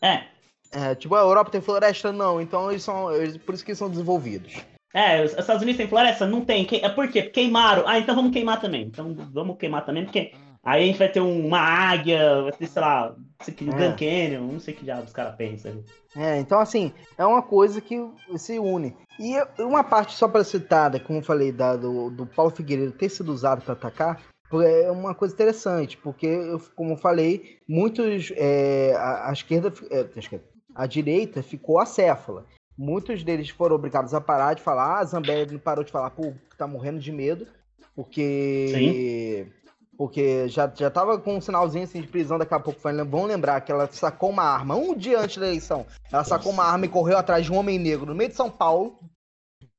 [0.00, 0.22] É.
[0.70, 0.94] é.
[0.94, 2.12] Tipo, a Europa tem floresta?
[2.12, 3.12] Não, então eles são.
[3.12, 4.54] Eles, por isso que eles são desenvolvidos.
[4.94, 6.28] É, os Estados Unidos tem floresta?
[6.28, 6.64] Não tem.
[6.80, 7.22] É por quê?
[7.22, 7.82] Queimaram.
[7.88, 8.82] Ah, então vamos queimar também.
[8.82, 10.32] Então vamos queimar também, porque
[10.66, 13.72] Aí a gente vai ter uma águia, vai ter, sei lá, sei que, é.
[13.72, 15.84] Grand Canyon, não sei que diabo os caras pensam ali.
[16.16, 17.96] É, então assim, é uma coisa que
[18.34, 18.96] se une.
[19.20, 23.08] E uma parte só para citar, como eu falei, da, do, do Paulo Figueiredo ter
[23.08, 24.20] sido usado para atacar,
[24.54, 26.36] é uma coisa interessante, porque,
[26.74, 28.32] como eu falei, muitos.
[28.34, 30.40] É, a, a, esquerda, é,
[30.74, 32.44] a, direita ficou acéfala.
[32.76, 34.98] Muitos deles foram obrigados a parar de falar.
[34.98, 37.46] A Zambelli parou de falar, pô, tá morrendo de medo,
[37.94, 38.72] porque.
[38.74, 39.65] Sim
[39.96, 43.60] porque já, já tava com um sinalzinho assim de prisão, daqui a pouco vão lembrar
[43.62, 45.86] que ela sacou uma arma um dia antes da eleição.
[46.12, 48.50] Ela sacou uma arma e correu atrás de um homem negro no meio de São
[48.50, 48.98] Paulo.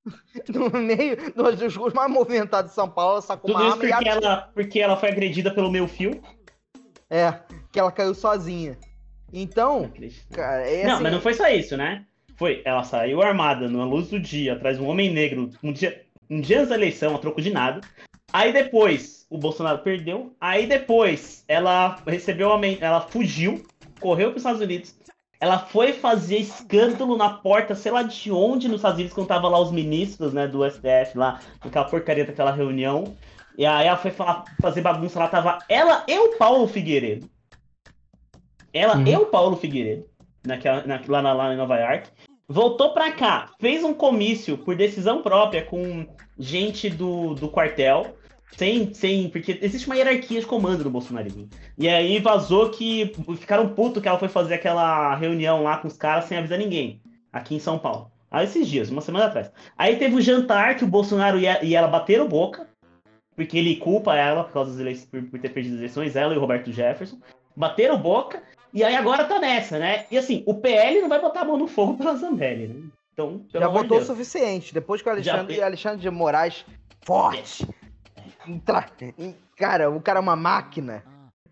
[0.48, 4.06] No meio dos ruas mais movimentados de São Paulo, ela sacou Tudo uma arma porque
[4.06, 6.22] e ela, porque ela foi agredida pelo meu fio?
[7.10, 7.42] É,
[7.74, 8.78] que ela caiu sozinha.
[9.34, 9.92] Então,
[10.32, 11.04] cara, é Não, assim...
[11.04, 12.06] mas não foi só isso, né?
[12.38, 16.06] Foi, ela saiu armada na luz do dia, atrás de um homem negro, um dia,
[16.30, 17.82] um dia antes da eleição, a troco de nada.
[18.38, 20.32] Aí depois, o Bolsonaro perdeu.
[20.40, 23.64] Aí depois, ela recebeu a ela fugiu,
[24.00, 24.96] correu para os Estados Unidos.
[25.40, 29.50] Ela foi fazer escândalo na porta, sei lá de onde, nos Estados Unidos, quando tava
[29.50, 33.18] lá os ministros, né, do STF lá, aquela porcaria daquela reunião.
[33.58, 37.28] E aí ela foi falar, fazer bagunça lá, tava ela e o Paulo Figueiredo.
[38.72, 39.08] Ela uhum.
[39.08, 40.06] e o Paulo Figueiredo,
[40.46, 42.08] naquela, na, lá, na, lá em Nova York.
[42.48, 46.06] Voltou pra cá, fez um comício por decisão própria com
[46.38, 48.16] gente do, do quartel,
[48.52, 51.50] sem, sem, porque existe uma hierarquia de comando no bolsonarismo.
[51.78, 55.98] E aí vazou que ficaram puto que ela foi fazer aquela reunião lá com os
[55.98, 58.12] caras sem avisar ninguém, aqui em São Paulo.
[58.30, 59.52] Aí esses dias, uma semana atrás.
[59.78, 62.68] Aí teve o um jantar que o Bolsonaro e ela bateram boca,
[63.36, 66.38] porque ele culpa ela por causa das eleições, por, ter perdido as eleições, ela e
[66.38, 67.20] o Roberto Jefferson.
[67.56, 68.42] Bateram boca,
[68.74, 70.06] e aí agora tá nessa, né?
[70.12, 72.90] E assim, o PL não vai botar a mão no fogo pela Zambelli, né?
[73.14, 74.74] Então, Já votou o suficiente.
[74.74, 75.66] Depois que o Alexandre, Já...
[75.66, 76.66] Alexandre de Moraes,
[77.04, 77.68] forte.
[79.58, 81.04] Cara, o cara é uma máquina.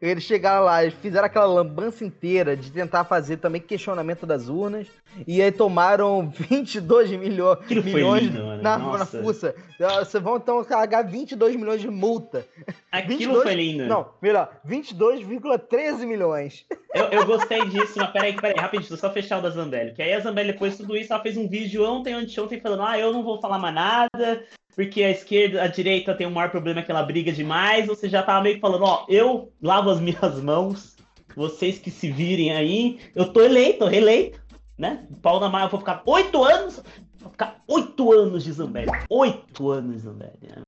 [0.01, 4.87] Eles chegaram lá, eles fizeram aquela lambança inteira de tentar fazer também questionamento das urnas.
[5.25, 9.55] E aí tomaram 22 milho milhões lindo, na, na fuça.
[9.79, 12.45] Vocês vão então pagar 22 milhões de multa.
[12.91, 13.87] Aquilo 22, foi lindo.
[13.87, 16.65] Não, melhor, 22,13 milhões.
[16.95, 19.93] Eu, eu gostei disso, mas peraí, peraí, rapidinho, só fechar o da Zambelli.
[19.93, 22.83] Que aí a Zambelli, depois de tudo isso, ela fez um vídeo ontem, anteontem, falando:
[22.83, 26.49] ah, eu não vou falar mais nada, porque a esquerda, a direita tem o maior
[26.49, 27.87] problema que ela briga demais.
[27.87, 30.95] Você já tava meio que falando, ó, eu lavo as minhas mãos,
[31.35, 34.39] vocês que se virem aí, eu tô eleito, reeleito,
[34.77, 35.05] né?
[35.21, 36.81] Pau na mão, eu vou ficar oito anos,
[37.19, 40.39] vou ficar oito anos de Zambelli, oito anos de Zambelli.
[40.43, 40.61] Né?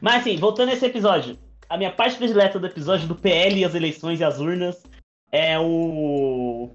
[0.00, 3.64] Mas assim, voltando a esse episódio, a minha parte predileta do episódio do PL e
[3.66, 4.82] as eleições e as urnas
[5.30, 6.70] é o.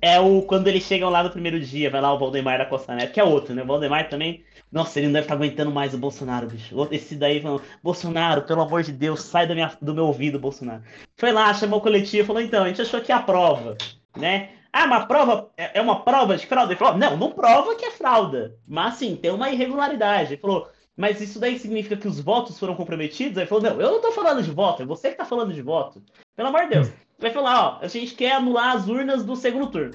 [0.00, 2.94] É o quando eles chegam lá no primeiro dia, vai lá o Valdemar da Costa
[2.94, 3.62] Neto, que é outro, né?
[3.62, 4.44] O Valdemar também.
[4.70, 6.88] Nossa, ele não deve estar aguentando mais o Bolsonaro, bicho.
[6.90, 10.82] Esse daí falando, Bolsonaro, pelo amor de Deus, sai da minha, do meu ouvido, Bolsonaro.
[11.16, 13.76] Foi lá, chamou o coletivo, falou, então, a gente achou que é a prova,
[14.16, 14.50] né?
[14.72, 16.72] Ah, uma prova é é uma prova de fraude?
[16.72, 18.52] Ele falou, não, não prova que é fraude.
[18.68, 20.34] Mas sim, tem uma irregularidade.
[20.34, 23.38] Ele falou, mas isso daí significa que os votos foram comprometidos?
[23.38, 25.52] Aí ele falou, não, eu não tô falando de voto, é você que tá falando
[25.52, 26.02] de voto.
[26.34, 26.90] Pelo amor de Deus.
[27.18, 29.94] Vai falar, ó, a gente quer anular as urnas do segundo turno.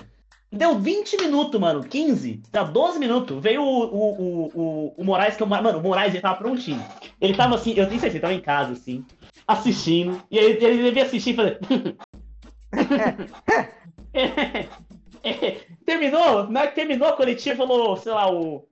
[0.51, 3.41] Deu 20 minutos, mano, 15, dá 12 minutos.
[3.41, 6.83] Veio o, o, o, o, Moraes, que é o, Mano, o Moraes ele tava prontinho.
[7.21, 9.05] Ele tava assim, eu tenho certeza, ele tava em casa, assim,
[9.47, 10.21] assistindo.
[10.29, 11.59] E aí ele devia assistir e fazer.
[15.85, 16.49] terminou?
[16.49, 18.67] Na hora que terminou a coletiva, falou, sei lá, o.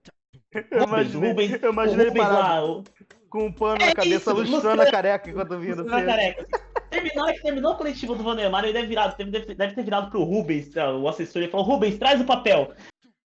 [0.72, 2.84] Eu imaginei, Rubens, eu imaginei o ele Rubens lá, o-
[3.30, 5.84] com um pano É na cabeça, isso, lustrando lustrando- a careca enquanto vindo.
[5.86, 6.48] Na careca.
[6.90, 10.10] Terminou, é que terminou o coletivo do Valdemar, ele deve, virado, deve, deve- ter virado
[10.10, 12.72] pro Rubens, tá, o assessor, ele falou, Rubens, traz o papel.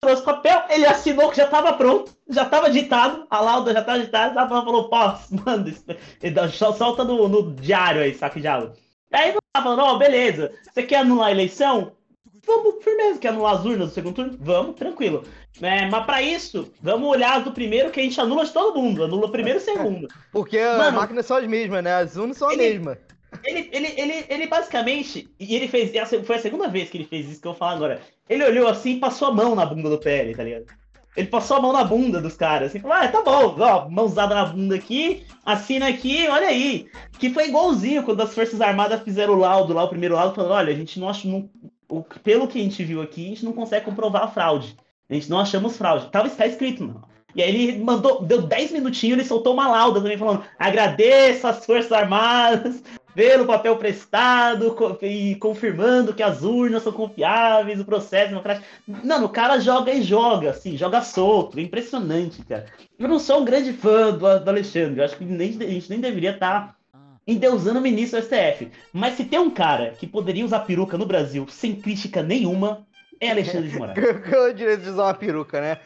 [0.01, 3.83] Trouxe o papel, ele assinou que já tava pronto, já tava ditado, a lauda já
[3.83, 5.73] tava ditada, ela falou, posso, manda,
[6.51, 8.75] solta no, no diário aí, saco de aula.
[9.11, 11.93] Aí ele tava falando, ó, beleza, você quer anular a eleição?
[12.47, 14.37] Vamos, firmeza, quer anular as urnas do segundo turno?
[14.39, 15.25] Vamos, tranquilo.
[15.63, 18.79] É, mas pra isso, vamos olhar as do primeiro que a gente anula de todo
[18.79, 20.09] mundo, anula o primeiro e o segundo.
[20.31, 21.95] Porque as Mano, máquinas são as mesmas, né?
[21.95, 22.99] As urnas são as mesmas.
[23.43, 25.29] Ele, ele, ele, ele basicamente.
[25.41, 25.95] E ele fez.
[25.95, 28.01] essa Foi a segunda vez que ele fez isso que eu vou falar agora.
[28.29, 30.67] Ele olhou assim e passou a mão na bunda do PL, tá ligado?
[31.17, 34.35] Ele passou a mão na bunda dos caras, assim, falou, ah, tá bom, ó, mãozada
[34.35, 36.89] na bunda aqui, assina aqui, olha aí.
[37.21, 40.51] Que foi igualzinho quando as Forças Armadas fizeram o laudo lá, o primeiro laudo, falando,
[40.53, 41.29] olha, a gente não acha.
[41.29, 41.49] Não,
[41.89, 44.75] o- pelo que a gente viu aqui, a gente não consegue comprovar a fraude.
[45.09, 46.11] A gente não achamos fraude.
[46.11, 47.03] Tava está escrito, não.
[47.37, 51.65] E aí ele mandou, deu 10 minutinhos, ele soltou uma lauda também falando: agradeço às
[51.65, 52.83] Forças Armadas
[53.15, 58.67] pelo papel prestado e confirmando que as urnas são confiáveis, o processo democrático.
[58.87, 61.59] Não, o cara joga e joga, assim, joga solto.
[61.59, 62.67] É impressionante, cara.
[62.99, 65.91] Eu não sou um grande fã do, do Alexandre, eu acho que nem, a gente
[65.91, 66.77] nem deveria estar
[67.27, 68.71] endeusando o ministro do STF.
[68.93, 72.87] Mas se tem um cara que poderia usar peruca no Brasil sem crítica nenhuma,
[73.21, 73.99] é Alexandre de Moraes.
[74.31, 75.79] É o direito de usar uma peruca, né?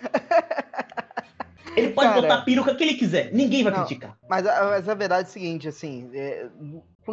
[1.76, 4.18] Ele pode Cara, botar a peruca que ele quiser, ninguém vai Não, criticar.
[4.28, 6.48] Mas a, mas a verdade é a seguinte, assim, é,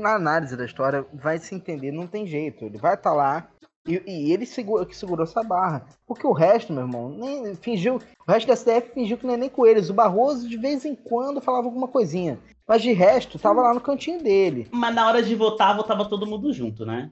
[0.02, 2.66] na análise da história, vai se entender, não tem jeito.
[2.66, 3.48] Ele vai estar lá
[3.88, 5.86] e, e ele segura, que segurou essa barra.
[6.08, 8.00] Porque o resto, meu irmão, nem fingiu.
[8.28, 9.89] O resto da STF fingiu que não é nem com eles.
[9.89, 12.39] O Barroso, de vez em quando, falava alguma coisinha.
[12.68, 14.68] Mas de resto, tava lá no cantinho dele.
[14.72, 17.12] Mas na hora de votar, votava todo mundo junto, né?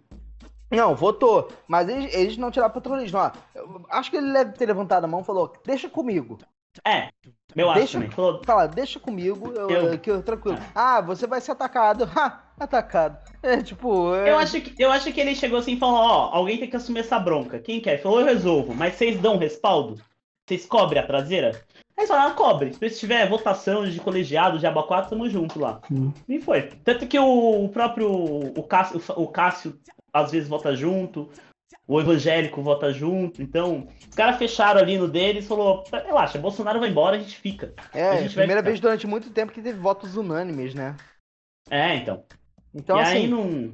[0.71, 1.49] Não, votou.
[1.67, 3.19] Mas eles, eles não tiraram patrulhismo.
[3.19, 3.31] Ó,
[3.91, 6.39] acho que ele deve ter levantado a mão e falou: deixa comigo.
[6.83, 7.09] É,
[7.55, 8.09] eu acho deixa, também.
[8.09, 10.57] Falou, Fala, deixa comigo, eu, Eu- que eu tranquilo.
[10.73, 12.09] Ah, você vai ser atacado.
[12.17, 13.17] Ha, atacado.
[13.41, 14.13] É tipo.
[14.15, 16.69] é- Eu acho, que, eu acho que ele chegou assim e falou, ó, alguém tem
[16.69, 17.59] que assumir essa bronca.
[17.59, 17.93] Quem quer?
[17.93, 20.01] Ele falou, eu resolvo, mas vocês dão respaldo?
[20.47, 21.51] Vocês cobrem a traseira?
[21.95, 22.73] Aí eles falaram, ah, cobre.
[22.73, 25.79] Se tiver votação de colegiado, de aba 4, tamo junto lá.
[26.27, 26.63] E foi.
[26.83, 29.79] Tanto que o, o próprio o Cássio, o Cássio
[30.11, 31.29] às vezes vota junto,
[31.87, 36.79] o evangélico vota junto, então os caras fecharam ali no deles e falou, relaxa, Bolsonaro
[36.79, 37.73] vai embora, a gente fica.
[37.93, 40.95] É, a gente primeira ficar." vez durante muito tempo que teve votos unânimes, né?
[41.69, 42.23] É, então.
[42.73, 43.71] Então, e assim, aí não.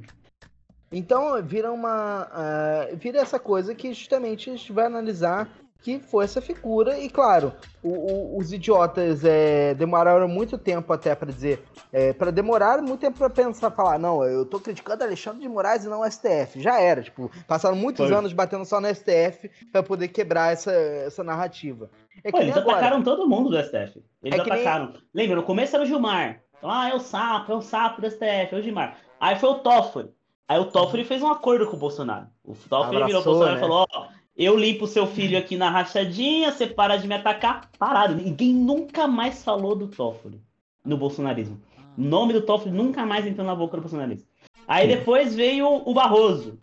[0.92, 2.28] Então vira uma.
[2.32, 5.48] ah, vira essa coisa que justamente a gente vai analisar
[5.82, 6.98] que foi essa figura.
[6.98, 7.88] E claro, o-
[8.34, 11.62] o- os idiotas é, demoraram muito tempo até para dizer.
[11.92, 15.84] É, para demorar muito tempo para pensar, falar, não, eu tô criticando Alexandre de Moraes
[15.84, 16.60] e não o STF.
[16.60, 18.14] Já era, tipo, passaram muitos Foi.
[18.14, 21.88] anos batendo só no STF para poder quebrar essa, essa narrativa.
[22.22, 22.76] É Pô, que eles agora.
[22.76, 24.02] atacaram todo mundo do STF.
[24.22, 24.92] Eles É que nem- atacaram.
[25.14, 26.42] Lembra, no começo era o Gilmar.
[26.62, 28.98] Ah, é o sapo, é o sapo do STF, é o Gilmar.
[29.18, 30.10] Aí foi o Toffoli.
[30.48, 32.26] Aí o Toffoli fez um acordo com o Bolsonaro.
[32.44, 33.58] O Toffoli virou Abraçou, pro Bolsonaro né?
[33.58, 37.70] e falou: ó, eu limpo seu filho aqui na rachadinha, você para de me atacar.
[37.78, 38.14] Parado.
[38.14, 40.40] Ninguém nunca mais falou do Toffoli
[40.84, 41.60] no bolsonarismo.
[41.96, 44.26] O nome do Toffoli nunca mais entrou na boca do bolsonarismo.
[44.66, 46.58] Aí depois veio o Barroso.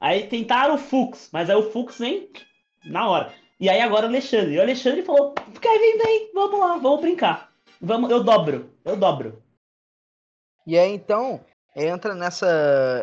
[0.00, 2.28] Aí tentaram o Fux, mas aí o Fux vem
[2.84, 3.32] na hora.
[3.60, 4.54] E aí agora o Alexandre.
[4.54, 7.53] E o Alexandre falou: quer vir bem, vamos lá, vamos brincar.
[7.80, 9.42] Vamos, eu dobro, eu dobro.
[10.66, 11.40] E aí então
[11.76, 12.46] entra nessa.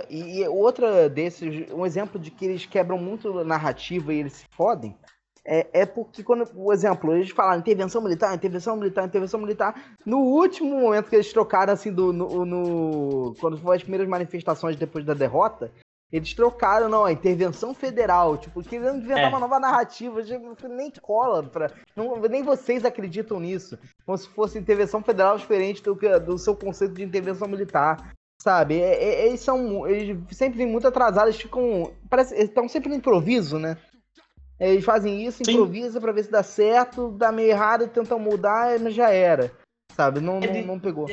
[0.09, 4.33] E, e outra desses, um exemplo de que eles quebram muito a narrativa e eles
[4.33, 4.97] se fodem.
[5.43, 9.97] É, é porque quando, por exemplo, eles falaram intervenção militar, intervenção militar, intervenção militar.
[10.05, 14.75] No último momento que eles trocaram assim do no, no- quando foi as primeiras manifestações
[14.75, 15.71] depois da derrota,
[16.11, 19.27] eles trocaram não, a intervenção federal, tipo, querendo inventar É.
[19.29, 20.21] uma nova narrativa,
[20.69, 21.71] nem cola para
[22.29, 23.77] nem vocês acreditam nisso.
[24.05, 28.13] Como se fosse intervenção federal diferente do, que- do seu conceito de intervenção militar.
[28.41, 28.81] Sabe?
[28.81, 29.87] É, é, eles são.
[29.87, 31.93] Eles sempre vêm muito atrasados, eles ficam.
[32.09, 33.77] Parece, eles estão sempre no improviso, né?
[34.59, 38.93] Eles fazem isso, improvisa pra ver se dá certo, dá meio errado, tentam mudar, mas
[38.93, 39.51] já era.
[39.95, 40.19] Sabe?
[40.19, 41.07] Não, não, não pegou.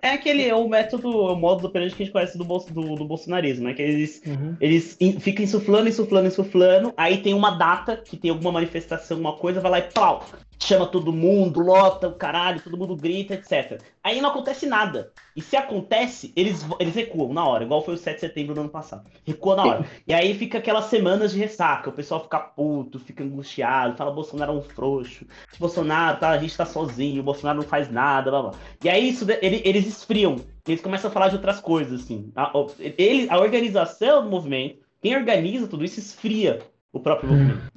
[0.00, 2.94] É aquele é o método, o modo operante que a gente conhece do, bolso, do,
[2.96, 3.74] do bolsonarismo, né?
[3.74, 4.22] Que eles,
[4.60, 6.92] eles in- ficam insuflando, insuflando, insuflando.
[6.96, 10.24] Aí tem uma data que tem alguma manifestação, uma coisa, vai lá e pau!
[10.60, 13.80] Chama todo mundo, lota o caralho, todo mundo grita, etc.
[14.02, 15.12] Aí não acontece nada.
[15.36, 18.60] E se acontece, eles, eles recuam na hora, igual foi o 7 de setembro do
[18.62, 19.08] ano passado.
[19.24, 19.86] Recua na hora.
[20.06, 24.52] E aí fica aquelas semanas de ressaca, o pessoal fica puto, fica angustiado, fala Bolsonaro
[24.52, 25.24] é um frouxo,
[25.60, 28.54] Bolsonaro, tá, a gente tá sozinho, o Bolsonaro não faz nada, blá blá.
[28.82, 30.36] E aí isso, ele- eles esfriam,
[30.66, 32.32] eles começam a falar de outras coisas, assim.
[32.34, 32.52] A,
[32.98, 36.60] ele, a organização do movimento, quem organiza tudo isso esfria
[36.92, 37.70] o próprio movimento.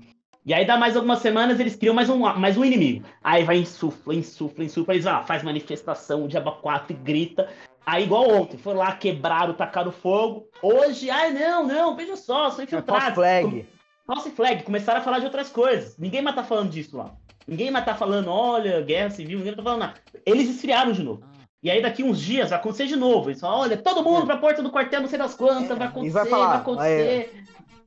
[0.43, 3.05] E aí dá mais algumas semanas, eles criam mais um, mais um inimigo.
[3.23, 7.47] Aí vai insufla, insufla, insufla, eles ah, faz manifestação, diaba 4 e grita.
[7.85, 10.47] Aí igual ontem, foi lá, quebraram, tacaram fogo.
[10.61, 13.01] Hoje, ai não, não, veja só, sou infiltrado.
[13.01, 13.67] false flag.
[14.07, 15.95] False flag, começaram a falar de outras coisas.
[15.97, 17.11] Ninguém mais tá falando disso lá.
[17.47, 19.93] Ninguém mais tá falando, olha, guerra civil, ninguém tá falando nada.
[20.25, 21.23] Eles esfriaram de novo.
[21.63, 23.29] E aí daqui uns dias vai acontecer de novo.
[23.29, 26.17] Eles falam, olha, todo mundo pra porta do quartel, não sei das quantas, vai acontecer,
[26.17, 26.21] É.
[26.21, 27.43] Vai vai, falar, acontecer.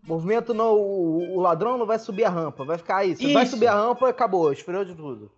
[0.06, 0.74] Movimento não.
[0.74, 3.16] O, o ladrão não vai subir a rampa, vai ficar aí.
[3.16, 3.52] Você vai Isso.
[3.52, 5.30] subir a rampa, acabou, esfriou de tudo.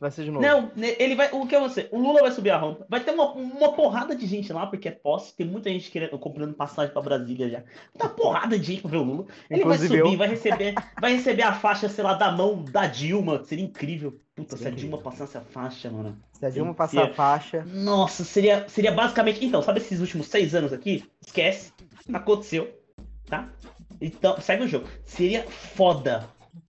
[0.00, 0.46] Vai ser de novo.
[0.46, 1.28] Não, ele vai.
[1.32, 1.88] O que é você?
[1.90, 2.86] O Lula vai subir a rampa.
[2.88, 5.34] Vai ter uma, uma porrada de gente lá, porque é posse.
[5.34, 7.64] Tem muita gente querendo, comprando passagem pra Brasília já.
[8.00, 9.26] Uma porrada de gente pra ver o Lula.
[9.50, 10.18] Ele Inclusive vai subir, eu.
[10.18, 13.42] vai receber, vai receber a faixa, sei lá, da mão da Dilma.
[13.42, 14.20] Seria incrível.
[14.36, 16.16] Puta, se a Dilma passasse a faixa, mano.
[16.32, 17.64] Se a Dilma passar a seria- faixa.
[17.66, 19.44] Nossa, seria, seria basicamente.
[19.44, 21.04] Então, sabe esses últimos seis anos aqui?
[21.20, 21.72] Esquece.
[22.12, 22.72] Aconteceu.
[23.26, 23.48] Tá?
[24.00, 24.86] Então, segue o jogo.
[25.04, 26.28] Seria foda.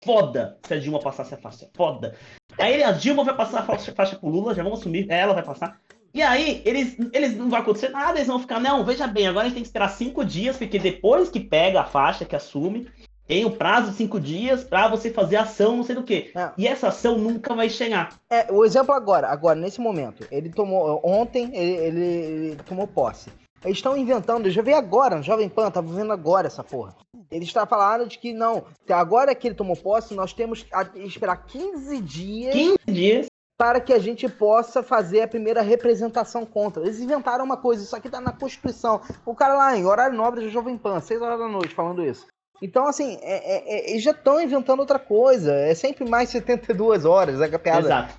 [0.04, 1.70] Foda se a Dilma passasse a faixa.
[1.76, 2.16] Foda.
[2.58, 5.06] Aí a Dilma vai passar a faixa, faixa pro Lula, já vamos assumir.
[5.10, 5.80] Ela vai passar.
[6.14, 9.46] E aí, eles, eles não vai acontecer nada, eles vão ficar, não, veja bem, agora
[9.46, 12.90] a gente tem que esperar cinco dias, porque depois que pega a faixa, que assume,
[13.26, 16.30] tem o prazo de cinco dias pra você fazer ação, não sei do que.
[16.58, 18.10] E essa ação nunca vai chegar.
[18.30, 21.00] É, o exemplo agora, agora, nesse momento, ele tomou.
[21.02, 23.32] Ontem ele, ele- ele tomou posse.
[23.64, 26.96] Eles estão inventando, eu já vi agora, no Jovem Pan, tava vendo agora essa porra.
[27.30, 31.46] Eles estão falando de que não, agora que ele tomou posse, nós temos que esperar
[31.46, 32.54] 15 dias.
[32.54, 33.26] 15 dias.
[33.58, 36.82] Para que a gente possa fazer a primeira representação contra.
[36.82, 39.00] Eles inventaram uma coisa, isso aqui tá na Constituição.
[39.24, 42.26] O cara lá em horário nobre do Jovem Pan, 6 horas da noite, falando isso.
[42.60, 45.54] Então, assim, é- é- é- eles já estão inventando outra coisa.
[45.54, 47.86] É sempre mais 72 horas, é a piada.
[47.88, 48.14] Exato.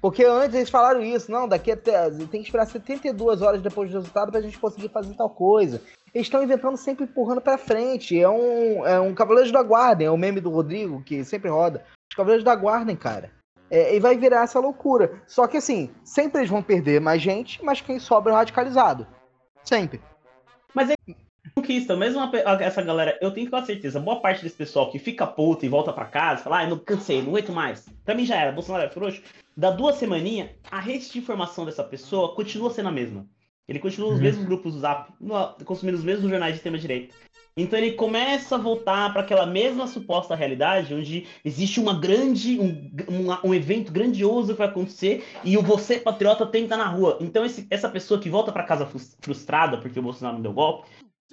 [0.00, 2.10] Porque antes eles falaram isso, não, daqui até.
[2.10, 5.82] Tem que esperar 72 horas depois do resultado pra gente conseguir fazer tal coisa.
[6.14, 8.18] Eles estão inventando sempre empurrando pra frente.
[8.18, 11.84] É um, é um Cavaleiros da Guarda, é o meme do Rodrigo, que sempre roda.
[12.10, 13.30] Os Cavaleiros da Guarda, cara.
[13.70, 15.22] É, e vai virar essa loucura.
[15.26, 19.06] Só que assim, sempre eles vão perder mais gente, mas quem sobra é o radicalizado.
[19.64, 20.00] Sempre.
[20.72, 20.94] Mas é
[21.54, 22.20] conquista, mesmo
[22.60, 25.92] essa galera, eu tenho com certeza, boa parte desse pessoal que fica puto e volta
[25.92, 27.86] pra casa, fala, ah, não cansei, não aguento mais.
[28.04, 29.22] Pra mim já era, Bolsonaro é frouxo.
[29.56, 33.26] Da duas semaninhas, a rede de informação dessa pessoa continua sendo a mesma.
[33.68, 34.24] Ele continua nos Uhum.
[34.24, 35.10] mesmos grupos do Zap,
[35.64, 37.14] consumindo os mesmos jornais de extrema-direita.
[37.56, 42.90] Então ele começa a voltar para aquela mesma suposta realidade, onde existe uma grande, um,
[43.10, 46.86] um, um evento grandioso que vai acontecer e o você patriota tem que estar na
[46.86, 47.16] rua.
[47.18, 50.52] Então esse- essa pessoa que volta para casa frus- frustrada porque o Bolsonaro não deu
[50.52, 50.86] golpe,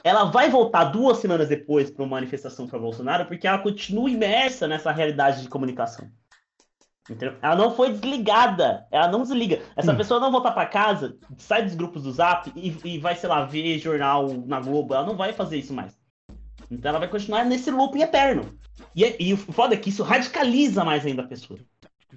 [0.03, 4.67] ela vai voltar duas semanas depois para uma manifestação para Bolsonaro porque ela continua imersa
[4.67, 6.09] nessa realidade de comunicação.
[7.09, 7.37] Entendeu?
[7.41, 9.61] Ela não foi desligada, ela não desliga.
[9.75, 13.27] Essa pessoa não voltar para casa, sai dos grupos do Zap e, e vai, sei
[13.27, 14.93] lá, ver jornal na Globo.
[14.93, 15.97] Ela não vai fazer isso mais.
[16.71, 18.57] Então ela vai continuar nesse looping eterno.
[18.95, 21.59] E, é- e o foda é que isso radicaliza mais ainda a pessoa.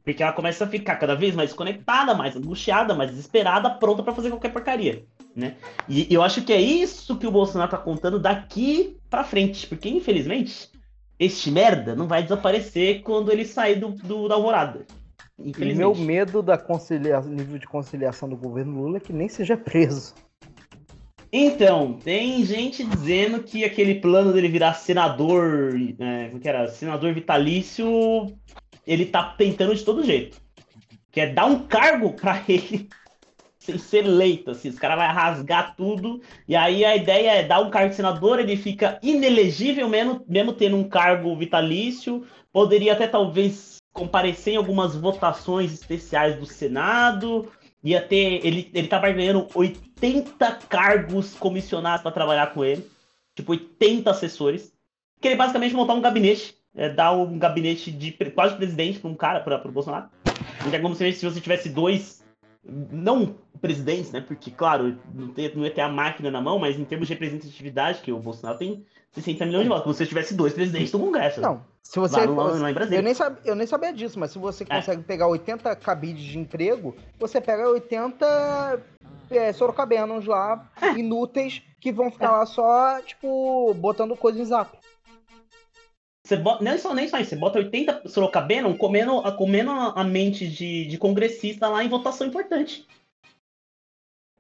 [0.05, 4.15] Porque ela começa a ficar cada vez mais desconectada, mais angustiada, mais desesperada, pronta pra
[4.15, 5.05] fazer qualquer porcaria,
[5.37, 5.57] né?
[5.87, 9.89] E eu acho que é isso que o Bolsonaro tá contando daqui pra frente, porque
[9.89, 10.71] infelizmente
[11.19, 14.87] este merda não vai desaparecer quando ele sair do, do da alvorada.
[15.39, 17.21] E meu medo da concilia...
[17.21, 20.15] nível de conciliação do governo Lula é que nem seja preso.
[21.31, 26.69] Então, tem gente dizendo que aquele plano dele virar senador, é, como que era?
[26.69, 27.87] Senador vitalício,
[28.87, 30.41] ele tá tentando de todo jeito.
[31.11, 32.89] Que é dar um cargo pra ele
[33.79, 37.71] ser eleito, assim, os caras vão rasgar tudo, e aí a ideia é dar um
[37.71, 43.77] cargo de senador, ele fica inelegível mesmo, mesmo tendo um cargo vitalício, poderia até talvez
[43.93, 47.51] comparecer em algumas votações especiais do Senado,
[47.83, 52.87] ia ter, ele, ele tava ganhando 80 cargos comissionados para trabalhar com ele,
[53.35, 54.73] tipo 80 assessores,
[55.21, 59.15] que ele basicamente montar um gabinete, é, dar um gabinete de quase presidente para um
[59.15, 60.09] cara, para o Bolsonaro.
[60.73, 62.26] É como se, se você tivesse dois
[62.69, 64.21] não presidentes, né?
[64.21, 67.15] Porque, claro, não, tem, não ia ter a máquina na mão, mas em termos de
[67.15, 69.97] representatividade, que o Bolsonaro tem 60 milhões de votos.
[69.97, 71.41] Se você tivesse dois presidentes do Congresso.
[71.41, 72.27] Não, se você.
[72.27, 72.99] Lá, lá, lá em Brasília.
[72.99, 73.15] eu, nem
[73.45, 77.69] eu nem sabia disso, mas se você consegue pegar 80 cabides de emprego, você pega
[77.69, 78.83] 80
[79.31, 84.77] é, sorocabenos lá, inúteis, que vão ficar lá só, tipo, botando coisa em zap.
[86.27, 90.49] Você bota, nem, só, nem só isso, você bota 80 Sorocabeno comendo, comendo a mente
[90.49, 92.85] de, de congressista lá em votação importante.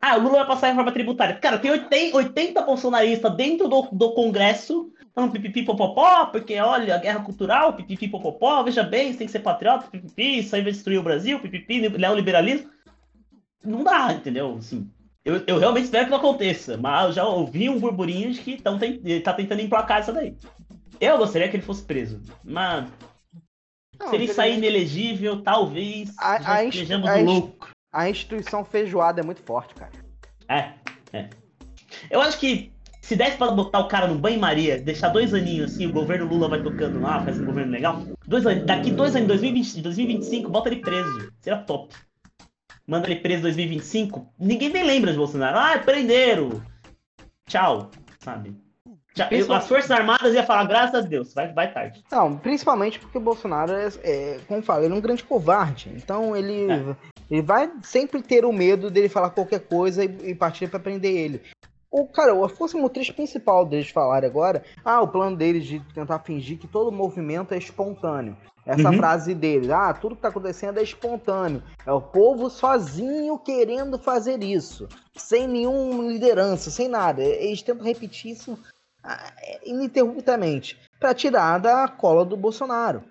[0.00, 1.36] Ah, o Lula vai passar a reforma tributária.
[1.36, 7.20] Cara, tem 80, 80 bolsonaristas dentro do, do Congresso falando pipipi popopó, porque olha, guerra
[7.20, 10.98] cultural, pipipi popopó, veja bem, você tem que ser patriota, pipipi, isso aí vai destruir
[10.98, 12.68] o Brasil, pipipi, neoliberalismo.
[13.64, 14.56] Não dá, entendeu?
[14.58, 14.90] Assim,
[15.24, 18.60] eu, eu realmente espero que não aconteça, mas eu já ouvi um burburinho de que
[18.60, 20.36] tão, ele tá tentando emplacar isso daí.
[21.00, 22.88] Eu gostaria que ele fosse preso, mas
[23.98, 27.70] Não, se ele sair inelegível, talvez A, a, estejamos a lucro.
[27.92, 29.92] a instituição feijoada é muito forte, cara.
[30.48, 30.72] É,
[31.12, 31.28] é.
[32.10, 35.86] Eu acho que se desse pra botar o cara no banho-maria, deixar dois aninhos assim,
[35.86, 38.02] o governo Lula vai tocando lá, fazendo um governo legal.
[38.26, 41.32] Dois anos, daqui dois anos, 2020, 2025, bota ele preso.
[41.40, 41.94] Seria top.
[42.86, 45.56] Manda ele preso em 2025, ninguém nem lembra de Bolsonaro.
[45.56, 46.62] Ah, prenderam.
[47.48, 48.56] Tchau, sabe?
[49.16, 52.04] Já, eu- as Forças Armadas ia falar, graças a Deus, vai, vai tarde.
[52.12, 55.90] Não, principalmente porque o Bolsonaro é, é, como eu falo, ele é um grande covarde.
[55.96, 56.66] Então ele,
[57.30, 61.12] ele vai sempre ter o medo dele falar qualquer coisa e, e partir pra prender
[61.16, 61.40] ele.
[61.90, 66.18] O cara, a força motriz principal deles falarem agora, ah, o plano deles de tentar
[66.18, 68.36] fingir que todo movimento é espontâneo.
[68.66, 68.96] Essa Uhum.
[68.98, 71.62] frase deles, ah, tudo que tá acontecendo é espontâneo.
[71.86, 77.22] É o povo sozinho querendo fazer isso, sem nenhuma liderança, sem nada.
[77.22, 78.58] Eles tentam repetir isso
[79.64, 83.04] ininterruptamente para tirar da cola do Bolsonaro.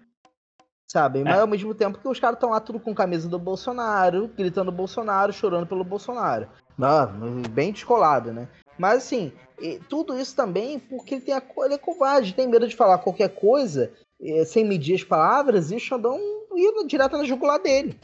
[0.87, 1.23] Sabe?
[1.23, 4.71] Mas ao mesmo tempo que os caras estão lá tudo com camisa do Bolsonaro, gritando
[4.71, 6.47] Bolsonaro, chorando pelo Bolsonaro.
[6.81, 7.09] Ah,
[7.49, 8.47] bem descolado, né?
[8.77, 12.67] Mas assim, e tudo isso também porque ele, tem a, ele é covarde, tem medo
[12.67, 13.91] de falar qualquer coisa
[14.21, 16.19] eh, sem medir as palavras e o Xandão
[16.55, 17.97] ir direto na jugular dele.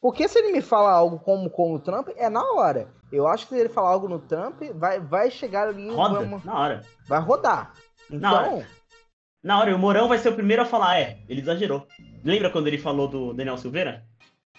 [0.00, 2.88] Porque se ele me fala algo como, como o Trump, é na hora.
[3.12, 5.88] Eu acho que se ele falar algo no Trump, vai, vai chegar ali.
[5.90, 6.82] Roda, vamos- na hora.
[7.06, 7.72] Vai rodar.
[8.10, 8.66] Na Então, hora.
[9.42, 11.86] Na hora, e o Mourão vai ser o primeiro a falar, é, ele exagerou.
[12.24, 14.04] Lembra quando ele falou do Daniel Silveira?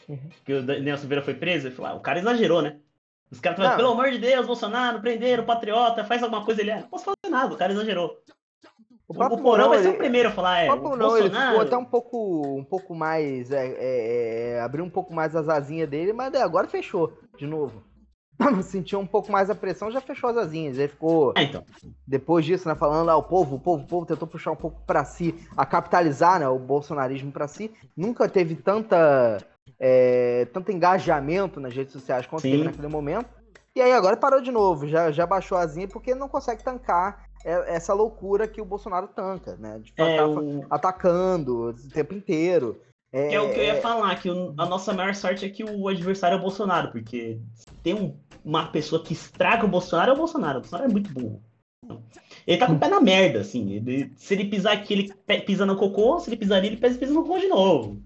[0.07, 0.29] Uhum.
[0.45, 1.67] Que o Daniel Silveira foi preso?
[1.67, 2.79] Ele falou, ah, o cara exagerou, né?
[3.29, 6.61] Os caras falam, pelo amor de Deus, Bolsonaro, prenderam, patriota, faz alguma coisa.
[6.61, 8.17] Ele, é, não posso fazer nada, o cara exagerou.
[9.05, 11.17] O, próprio o Mourão vai ser o primeiro a falar, é, O o próprio não,
[11.17, 11.61] ele ficou Bolsonaro...
[11.61, 13.51] até um pouco, um pouco mais.
[13.51, 17.45] É, é, é, abriu um pouco mais as asinhas dele, mas é, agora fechou de
[17.45, 17.83] novo.
[18.63, 20.77] Sentiu um pouco mais a pressão, já fechou as asinhas.
[20.77, 21.33] Ele ficou.
[21.35, 21.63] É, então.
[22.05, 24.79] Depois disso, né, falando, ah, o povo, o povo, o povo tentou puxar um pouco
[24.85, 27.71] pra si, a capitalizar, né, o bolsonarismo pra si.
[27.95, 29.37] Nunca teve tanta.
[29.79, 32.51] é, tanto engajamento nas redes sociais quanto Sim.
[32.51, 33.27] teve naquele momento.
[33.75, 37.27] E aí agora parou de novo, já, já baixou a asinha porque não consegue tancar
[37.45, 39.77] é- essa loucura que o Bolsonaro tanca, né?
[39.79, 42.79] De É, ficar o- atacando o tempo inteiro.
[43.13, 45.63] É, é o que eu ia é- falar, que a nossa maior sorte é que
[45.63, 47.39] o adversário é o Bolsonaro, porque
[47.87, 50.57] tem um- uma pessoa que estraga o Bolsonaro, é o Bolsonaro.
[50.57, 51.41] O Bolsonaro é muito burro.
[52.45, 53.71] Ele tá com o pé na merda, assim.
[53.71, 57.13] Ele- se ele pisar aqui, ele pisa no cocô, se ele pisar ali, ele pisa
[57.13, 58.01] no cocô de novo.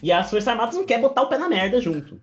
[0.00, 2.20] E as Forças Armadas não querem botar o pé na merda junto.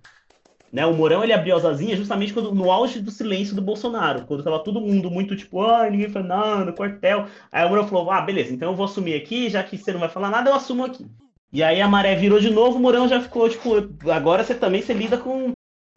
[0.72, 4.26] Né, o Mourão ele abriu as asinhas justamente quando, no auge do silêncio do Bolsonaro,
[4.26, 7.28] quando tava todo mundo muito tipo, ah, ninguém fala nada, quartel.
[7.52, 10.00] Aí o Mourão falou, ah, beleza, então eu vou assumir aqui, já que você não
[10.00, 11.06] vai falar nada, eu assumo aqui.
[11.52, 13.70] E aí a maré virou de novo, o Mourão já ficou, tipo,
[14.10, 15.52] agora você também se lida com.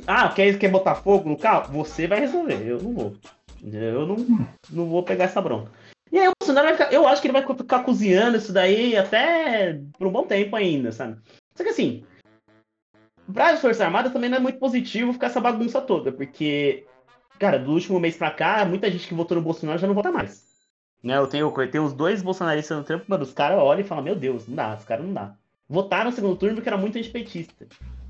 [0.06, 1.72] Ah, quer, quer botar fogo no carro?
[1.72, 3.16] Você vai resolver, eu não vou.
[3.62, 4.16] Eu não,
[4.70, 5.70] não vou pegar essa bronca.
[6.12, 6.92] E aí o Bolsonaro vai ficar.
[6.92, 10.92] Eu acho que ele vai ficar cozinhando isso daí até por um bom tempo ainda,
[10.92, 11.18] sabe?
[11.56, 12.04] Só que assim,
[13.32, 16.84] para as Forças Armadas também não é muito positivo ficar essa bagunça toda, porque,
[17.38, 20.12] cara, do último mês pra cá, muita gente que votou no Bolsonaro já não vota
[20.12, 20.44] mais.
[21.02, 23.84] Né, eu tenho, eu tenho os dois bolsonaristas no trampo, mano, os caras olham e
[23.84, 25.34] falam, meu Deus, não dá, os caras não dá.
[25.68, 27.66] Votaram no segundo turno porque era muito antipetista.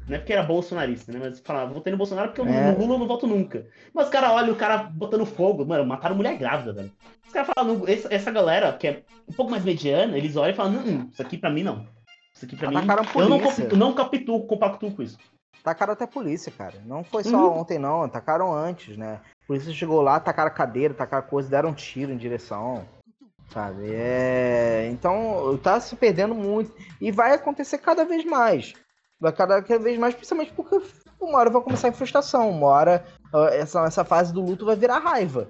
[0.06, 1.18] Não é porque era bolsonarista, né?
[1.22, 2.72] Mas falavam, votei no Bolsonaro porque eu É.
[2.72, 3.66] no Lula eu não voto nunca.
[3.92, 6.92] Mas os caras olham o cara botando fogo, mano, mataram mulher grávida, velho.
[7.26, 10.72] Os caras falam, essa, galera, que é um pouco mais mediana, eles olham e falam,
[10.72, 11.86] não, não, isso aqui pra mim não.
[12.34, 12.76] Isso aqui pra mim.
[12.76, 15.18] Atacaram a Eu não, compactuo, não compactuo, compactuo com isso.
[15.62, 16.74] Tacaram até a polícia, cara.
[16.84, 17.60] Não foi só Uhum.
[17.60, 18.02] ontem, não.
[18.02, 19.20] Atacaram antes, né?
[19.44, 22.84] A polícia chegou lá, tacaram a cadeira, tacaram coisa, deram um tiro em direção.
[23.48, 23.94] Sabe?
[23.94, 24.88] É...
[24.90, 26.74] Então, tá se perdendo muito.
[27.00, 28.74] E vai acontecer cada vez mais.
[29.20, 30.80] Vai cada vez mais, principalmente porque
[31.20, 32.50] uma hora vai começar a frustração.
[32.50, 35.46] Uma hora ah, essa, essa fase do luto vai virar raiva.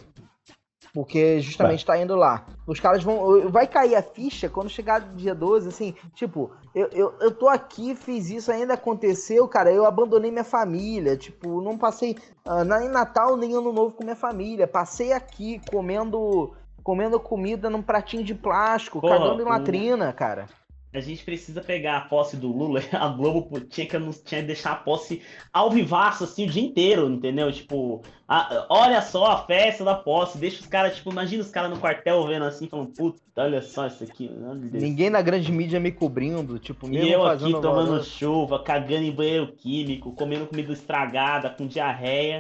[0.93, 2.47] Porque justamente tá indo lá.
[2.69, 3.51] Os caras vão.
[3.51, 7.97] Vai cair a ficha quando chegar dia 12, assim, tipo, eu, eu, eu tô aqui,
[7.97, 9.73] fiz isso, ainda aconteceu, cara.
[9.73, 11.17] Eu abandonei minha família.
[11.17, 14.69] Tipo, não passei uh, nem Natal nem Ano Novo com minha família.
[14.69, 16.55] Passei aqui comendo.
[16.85, 20.47] Comendo comida num pratinho de plástico, Pô, cagando em o- latrina, cara.
[20.95, 22.80] A gente precisa pegar a posse do Lula.
[22.92, 25.20] A Globo tinha que, tinha que deixar a posse
[25.53, 27.51] ao vivaço, assim, o dia inteiro, entendeu?
[27.53, 30.38] Tipo, a- olha só a festa da posse.
[30.38, 33.88] Deixa os caras, tipo, imagina os caras no quartel vendo assim, falando, puta, olha só
[33.88, 34.30] isso aqui.
[34.72, 38.05] Ninguém na grande mídia me cobrindo, tipo, mesmo E eu aqui tomando valor.
[38.05, 42.38] chuva, cagando em banheiro químico, comendo comida estragada, com diarreia.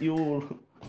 [0.00, 0.42] E o,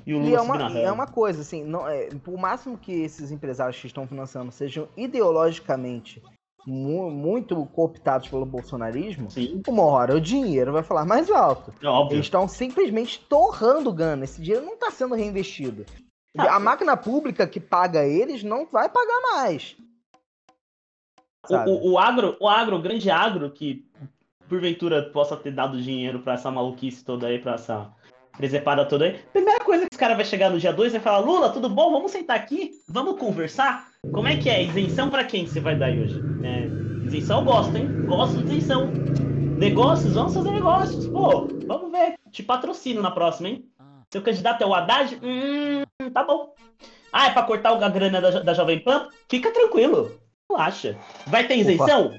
[0.06, 2.94] e o E Lula é uma, é uma coisa, assim, não, é, por máximo que
[2.94, 6.22] esses empresários que estão financiando sejam ideologicamente
[6.68, 9.30] mu- muito cooptados pelo bolsonarismo,
[9.68, 11.74] uma hora o dinheiro vai falar mais alto.
[11.84, 12.16] Óbvio.
[12.18, 14.26] Eles estão simplesmente torrando grana.
[14.26, 15.86] Esse dinheiro não está sendo reinvestido.
[16.38, 19.76] Ah, a máquina pública que paga eles não vai pagar mais.
[21.50, 23.86] O, o, o agro, o agro, o grande agro que
[24.50, 27.90] porventura possa ter dado dinheiro pra essa maluquice toda aí, pra essa
[28.38, 29.20] presepada toda aí.
[29.32, 31.92] Primeira coisa que esse cara vai chegar no dia 2 vai falar: Lula, tudo bom?
[31.92, 32.72] Vamos sentar aqui?
[32.88, 33.88] Vamos conversar?
[34.12, 34.64] Como é que é?
[34.64, 36.22] Isenção pra quem que você vai dar aí hoje?
[36.44, 36.66] É,
[37.06, 37.88] isenção eu gosto, hein?
[38.06, 38.92] Gosto de isenção.
[39.58, 41.08] Negócios, vamos fazer negócios.
[41.08, 42.16] Pô, vamos ver.
[42.32, 43.66] Te patrocino na próxima, hein?
[44.12, 45.20] Seu candidato é o Haddad?
[45.22, 46.54] Hum, tá bom.
[47.12, 49.10] Ah, é pra cortar a grana da, da Jovem Pan?
[49.30, 50.12] Fica tranquilo.
[50.50, 50.98] Relaxa.
[51.26, 52.14] Vai ter isenção?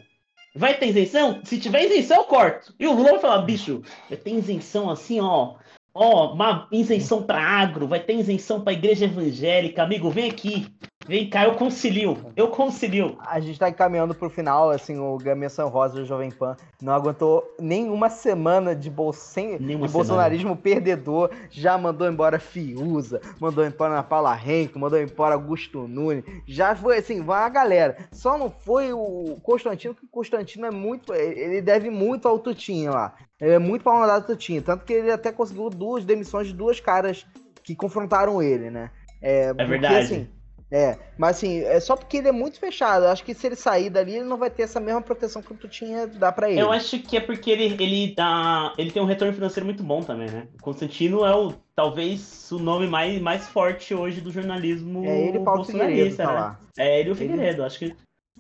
[0.55, 1.41] Vai ter isenção?
[1.45, 2.75] Se tiver isenção, eu corto.
[2.79, 5.55] E o Lula vai falar, bicho, vai ter isenção assim, ó.
[5.95, 9.83] Ó, uma isenção pra agro, vai ter isenção pra igreja evangélica.
[9.83, 10.67] Amigo, vem aqui.
[11.09, 12.19] Vem cá, eu concilio.
[12.37, 13.17] Eu concilio.
[13.27, 17.51] A gente tá encaminhando pro final, assim, o Menção Rosa do Jovem Pan não aguentou
[17.59, 24.03] nenhuma semana de, bol sem, de bolsonarismo perdedor, já mandou embora Fiuza, mandou embora Ana
[24.03, 27.97] Paula Henrique, mandou embora Augusto Nunes, já foi assim, vai a galera.
[28.13, 32.93] Só não foi o Constantino, que o Constantino é muito, ele deve muito ao Tutinho
[32.93, 33.15] lá.
[33.41, 36.81] Ele é muito pau do Tutinho, tanto que ele até conseguiu duas demissões de duas
[36.81, 37.25] caras
[37.63, 38.91] que confrontaram ele, né?
[39.23, 39.97] É, porque, verdade.
[39.97, 40.29] assim,
[40.71, 43.05] é, mas assim, é só porque ele é muito fechado.
[43.05, 45.53] Eu acho que se ele sair dali, ele não vai ter essa mesma proteção que
[45.53, 46.61] o Tutinha dá pra ele.
[46.61, 48.73] Eu acho que é porque ele, ele dá.
[48.77, 50.47] Ele tem um retorno financeiro muito bom também, né?
[50.59, 55.39] O Constantino é o talvez o nome mais, mais forte hoje do jornalismo É ele
[55.41, 56.39] Paulo bolsonarista, tá né?
[56.39, 56.61] lá.
[56.77, 57.65] É ele e o Ele- Figueiredo.
[57.65, 57.95] Acho que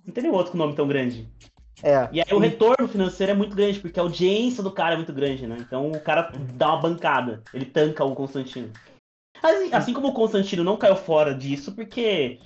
[0.04, 1.26] não tem nenhum outro com nome tão grande.
[1.82, 2.08] É.
[2.12, 5.12] E aí o retorno financeiro é muito grande, porque a audiência do cara é muito
[5.12, 5.56] grande, né?
[5.60, 8.70] Então o cara dá uma bancada, ele tanca o Constantino.
[9.42, 12.38] Assim, assim como o Constantino não caiu fora disso, porque.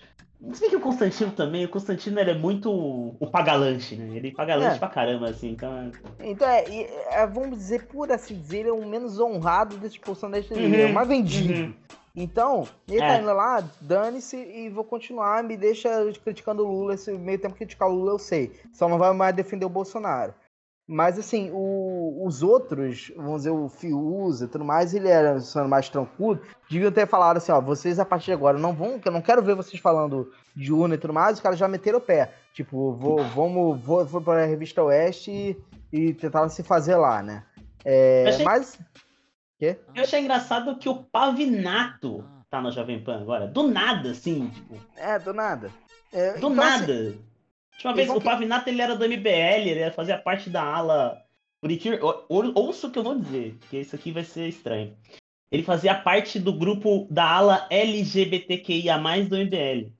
[0.52, 4.16] Se bem que o Constantino também, o Constantino ele é muito o pagalante, né?
[4.16, 4.78] Ele paga lanche É.
[4.78, 5.92] pra caramba, assim, então.
[6.18, 6.64] Então, é,
[7.12, 10.58] é, vamos dizer, por assim dizer, ele é o menos honrado desses bolsonaristas.
[10.58, 11.52] Uhum, Ele é o mais vendido.
[11.62, 11.74] uhum.
[12.14, 13.06] Então, ele É.
[13.06, 15.88] tá indo lá, dane-se e vou continuar, me deixa
[16.24, 16.94] criticando o Lula.
[16.94, 18.50] Esse meio tempo criticar o Lula, eu sei.
[18.72, 20.34] Só não vai mais defender o Bolsonaro.
[20.92, 25.68] Mas, assim, o- os outros, vamos dizer, o Fiuza e tudo mais, ele era sendo
[25.68, 26.40] mais tranquilo,
[26.70, 29.22] deviam ter falado assim, ó, vocês a partir de agora não vão, que eu não
[29.22, 32.32] quero ver vocês falando de urna e tudo mais, os caras já meteram o pé.
[32.54, 35.56] Tipo, vou, vamos, vou, vou para a revista Oeste e,
[35.92, 37.42] e tentar se fazer lá, né?
[37.84, 38.78] É, Eu achei- Mas.
[39.58, 39.78] Quê?
[39.94, 43.46] Eu achei engraçado que o Pavinato tá na Jovem Pan agora.
[43.46, 45.70] Do nada, assim, tipo, É, do nada.
[46.12, 46.84] É, do então, nada.
[46.84, 47.20] assim,
[47.82, 51.20] Última vez, o Pavinato ele era do MBL, ele fazia parte da ala.
[52.54, 54.96] Ouça o que eu vou dizer, porque isso aqui vai ser estranho.
[55.50, 58.96] Ele fazia parte do grupo da ala LGBTQIA,
[59.28, 59.90] do MBL.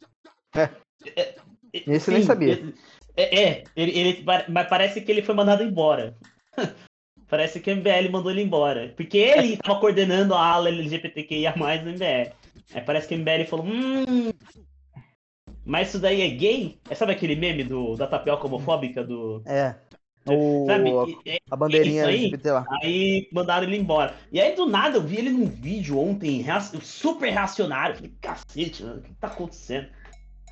[0.55, 1.35] É,
[1.73, 2.73] Esse eu nem sabia.
[3.17, 6.17] É, é, ele, ele- mas parece que ele foi mandado embora.
[7.29, 8.93] parece que o MBL mandou ele embora.
[8.97, 12.33] Porque ele estava coordenando a ala LGBTQIA do MBL.
[12.75, 14.31] Aí parece que o MBL falou: hum.
[15.65, 16.79] Mas isso daí é gay?
[16.91, 19.43] É, sabe aquele meme do, da tapioca homofóbica do.
[19.47, 19.77] É.
[20.27, 20.91] O, Sabe?
[21.27, 22.65] E- a bandeirinha aí, LGBT lá.
[22.83, 24.15] Aí mandaram ele embora.
[24.31, 26.45] E aí do nada eu vi ele num vídeo ontem,
[26.81, 27.97] super reacionário.
[27.97, 29.89] Falei, cacete, mano, o que tá acontecendo?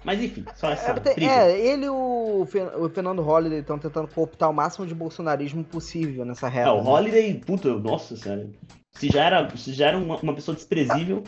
[0.02, 0.94] Mas enfim, só essa.
[1.16, 5.62] É, é, ele e o, o Fernando Holliday estão tentando cooptar o máximo de bolsonarismo
[5.62, 6.72] possível nessa É, reta.
[6.72, 6.90] o né?
[6.90, 8.48] Holiday, puta, nossa senhora.
[8.92, 11.22] Se já era, se já era uma, uma pessoa desprezível.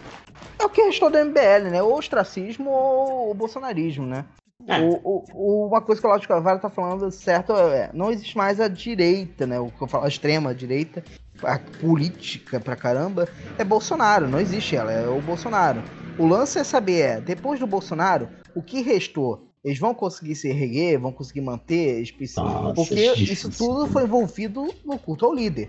[0.60, 1.82] É o que restou do MBL, né?
[1.82, 4.24] Ou ostracismo ou o bolsonarismo, né?
[4.66, 4.78] É.
[4.80, 8.36] O, o- o- uma coisa que o Lázaro Carvalho tá falando certo é, não existe
[8.36, 9.58] mais a direita, né?
[9.58, 11.02] O que eu falo, a extrema direita,
[11.42, 13.28] a política pra caramba,
[13.58, 15.82] é Bolsonaro, não existe ela, é o Bolsonaro.
[16.18, 19.48] O lance é saber, é, depois do Bolsonaro, o que restou?
[19.64, 23.32] Eles vão conseguir se erguer, vão conseguir manter, espe- Nossa, porque difícil.
[23.34, 25.68] isso tudo foi envolvido no culto ao líder.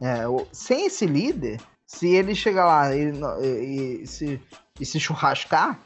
[0.00, 3.12] É, o- sem esse líder, se ele chegar lá e,
[3.42, 4.40] e, e se,
[4.80, 5.78] e se churrascar,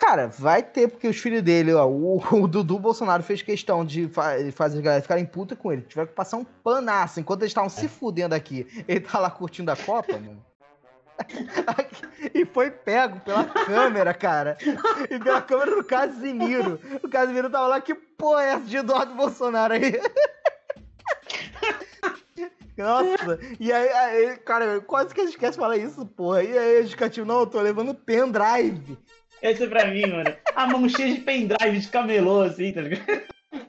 [0.00, 4.08] Cara, vai ter, porque os filhos dele, ó, o, o Dudu Bolsonaro fez questão de
[4.08, 5.82] fa fazer a galera ficarem puta com ele.
[5.82, 8.66] Tiver que passar um panaço enquanto eles estavam se fudendo aqui.
[8.88, 10.42] Ele tá lá curtindo a Copa, mano.
[12.32, 14.56] e foi pego pela câmera, cara.
[15.10, 16.80] E pela câmera do Casimiro.
[17.02, 20.00] O Casimiro tava lá, que porra é essa de Eduardo Bolsonaro aí?
[22.76, 26.42] Nossa, e aí, aí, cara, quase que a gente esquece de falar isso, porra.
[26.42, 28.98] E aí, educativo, não, eu tô levando pendrive.
[29.42, 30.34] Esse é pra mim, mano.
[30.54, 33.22] A mão cheia de pendrive de camelô, assim, tá ligado?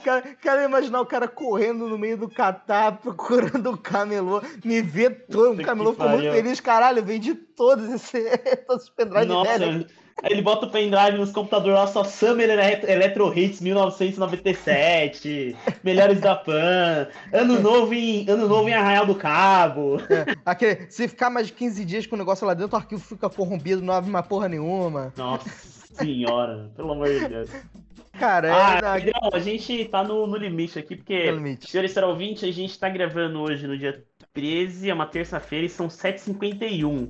[0.03, 5.09] Cara, quero imaginar o cara correndo no meio do catar, procurando o camelô, me vê
[5.09, 8.23] todo, o camelô ficou muito feliz, caralho, vendi todos, esse,
[8.67, 9.87] todos os pendrive Nossa, velho.
[10.23, 16.35] Aí ele bota o pendrive nos computadores lá, só Summer Electro Hits 1997, Melhores da
[16.35, 19.97] Pan, Ano Novo em, ano novo em Arraial do Cabo.
[20.09, 23.01] É, aquele, se ficar mais de 15 dias com o negócio lá dentro, o arquivo
[23.01, 25.11] fica corrompido, não abre uma porra nenhuma.
[25.17, 25.49] Nossa
[25.95, 27.49] senhora, pelo amor de Deus.
[28.19, 29.35] Cara, ah, é...
[29.35, 31.69] A gente tá no, no limite aqui, porque, limite.
[31.69, 34.03] senhor será ouvinte, a gente tá gravando hoje no dia
[34.33, 37.09] 13, é uma terça-feira, e são 7h51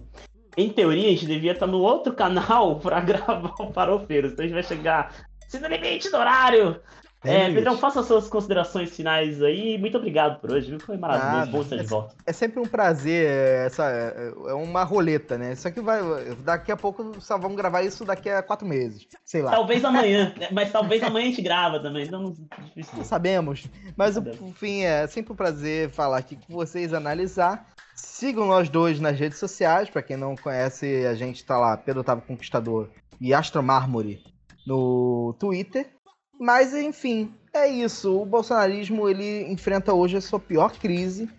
[0.57, 4.33] em teoria, a gente devia estar no outro canal para gravar o Farofeiros.
[4.33, 5.13] Então a gente vai chegar
[5.47, 6.79] se no limite do horário.
[7.23, 9.77] É, é Pedrão, faça suas considerações finais aí.
[9.77, 10.75] Muito obrigado por hoje.
[10.79, 11.51] Foi maravilhoso.
[11.51, 12.15] Bom estar de volta.
[12.25, 13.29] É sempre um prazer.
[13.67, 15.53] Essa, é uma roleta, né?
[15.53, 16.01] Isso aqui vai.
[16.43, 19.07] Daqui a pouco só vamos gravar isso daqui a quatro meses.
[19.23, 19.51] Sei lá.
[19.51, 20.33] Talvez amanhã.
[20.51, 22.05] mas talvez amanhã a gente grava também.
[22.05, 22.33] Então,
[22.97, 23.67] não sabemos.
[23.95, 27.67] Mas, enfim, é sempre um prazer falar aqui com vocês, analisar.
[27.95, 29.89] Sigam nós dois nas redes sociais.
[29.89, 32.89] Para quem não conhece, a gente tá lá, Pedro Otávio Conquistador
[33.19, 34.23] e Astro Mármore
[34.65, 35.87] no Twitter.
[36.39, 38.19] Mas, enfim, é isso.
[38.19, 41.29] O bolsonarismo ele enfrenta hoje a sua pior crise.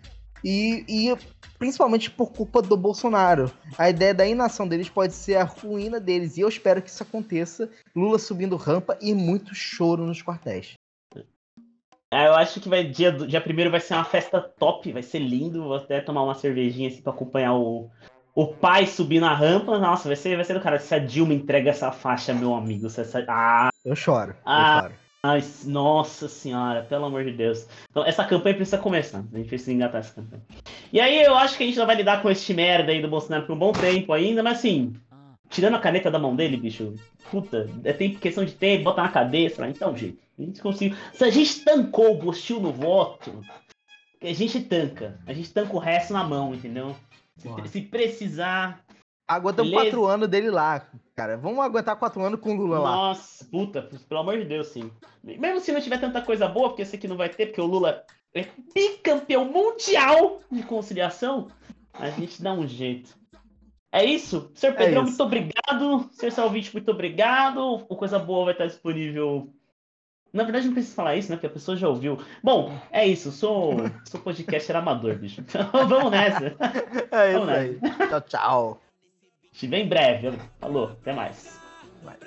[0.43, 1.17] E, e,
[1.57, 3.51] principalmente por culpa do Bolsonaro.
[3.77, 6.37] A ideia da inação deles pode ser a ruína deles.
[6.37, 7.69] E eu espero que isso aconteça.
[7.95, 10.73] Lula subindo rampa e muito choro nos quartéis.
[12.13, 15.19] É, eu acho que vai dia, dia primeiro vai ser uma festa top, vai ser
[15.19, 15.63] lindo.
[15.63, 17.89] Vou até tomar uma cervejinha assim pra acompanhar o,
[18.35, 19.79] o pai subir na rampa.
[19.79, 20.77] Nossa, vai ser, vai ser do cara.
[20.79, 22.87] Se a Dilma entrega essa faixa, meu amigo.
[22.89, 23.25] Se essa...
[23.27, 24.35] ah, eu choro.
[24.45, 25.03] Ah, eu choro.
[25.25, 27.65] Ai, nossa senhora, pelo amor de Deus.
[27.89, 29.23] Então, essa campanha precisa começar.
[29.33, 30.43] A gente precisa engatar essa campanha.
[30.91, 33.07] E aí eu acho que a gente não vai lidar com este merda aí do
[33.07, 34.93] Bolsonaro por um bom tempo ainda, mas assim,
[35.49, 36.93] tirando a caneta da mão dele, bicho,
[37.31, 40.22] puta, é tempo, questão de tempo, bota na cabeça, então, jeito.
[40.37, 40.97] A gente conseguiu.
[41.13, 43.41] Se a gente tancou o Bostil no voto,
[44.21, 45.19] a gente tanca.
[45.27, 46.95] A gente tanca o resto na mão, entendeu?
[47.37, 48.83] Se, se precisar.
[49.27, 49.89] Aguentamos beleza.
[49.89, 51.37] quatro anos dele lá, cara.
[51.37, 52.95] Vamos aguentar quatro anos com o Lula Nossa, lá.
[52.95, 54.91] Nossa, puta, pelo amor de Deus, sim.
[55.23, 57.61] Mesmo se não tiver tanta coisa boa, porque eu sei que não vai ter, porque
[57.61, 61.47] o Lula é bicampeão mundial de conciliação,
[61.93, 63.15] a gente dá um jeito.
[63.91, 64.51] É isso?
[64.55, 65.11] Senhor Pedrão, é isso.
[65.11, 66.09] muito obrigado.
[66.11, 67.85] Senhor Salvite, muito obrigado.
[67.87, 69.53] O Coisa Boa vai estar disponível
[70.33, 71.35] na verdade, não preciso falar isso, né?
[71.35, 72.17] Porque a pessoa já ouviu.
[72.43, 73.31] Bom, é isso.
[73.31, 73.77] Sou,
[74.09, 75.41] sou podcaster amador, bicho.
[75.41, 76.47] Então vamos nessa.
[77.11, 78.03] É vamos isso nessa.
[78.03, 78.09] aí.
[78.09, 78.81] Tchau, tchau.
[79.51, 80.33] Te vê em breve.
[80.59, 80.97] Falou.
[81.01, 81.59] Até mais.
[82.03, 82.17] Vai.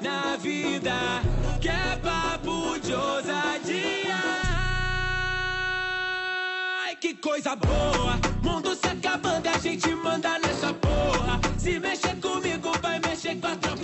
[0.00, 0.92] na vida
[1.60, 4.14] que é papo de ousadia.
[6.84, 8.20] Ai, que coisa boa!
[8.42, 11.40] Mundo se acabando, a gente manda nessa porra.
[11.58, 13.74] Se mexer comigo, vai mexer com a tropa.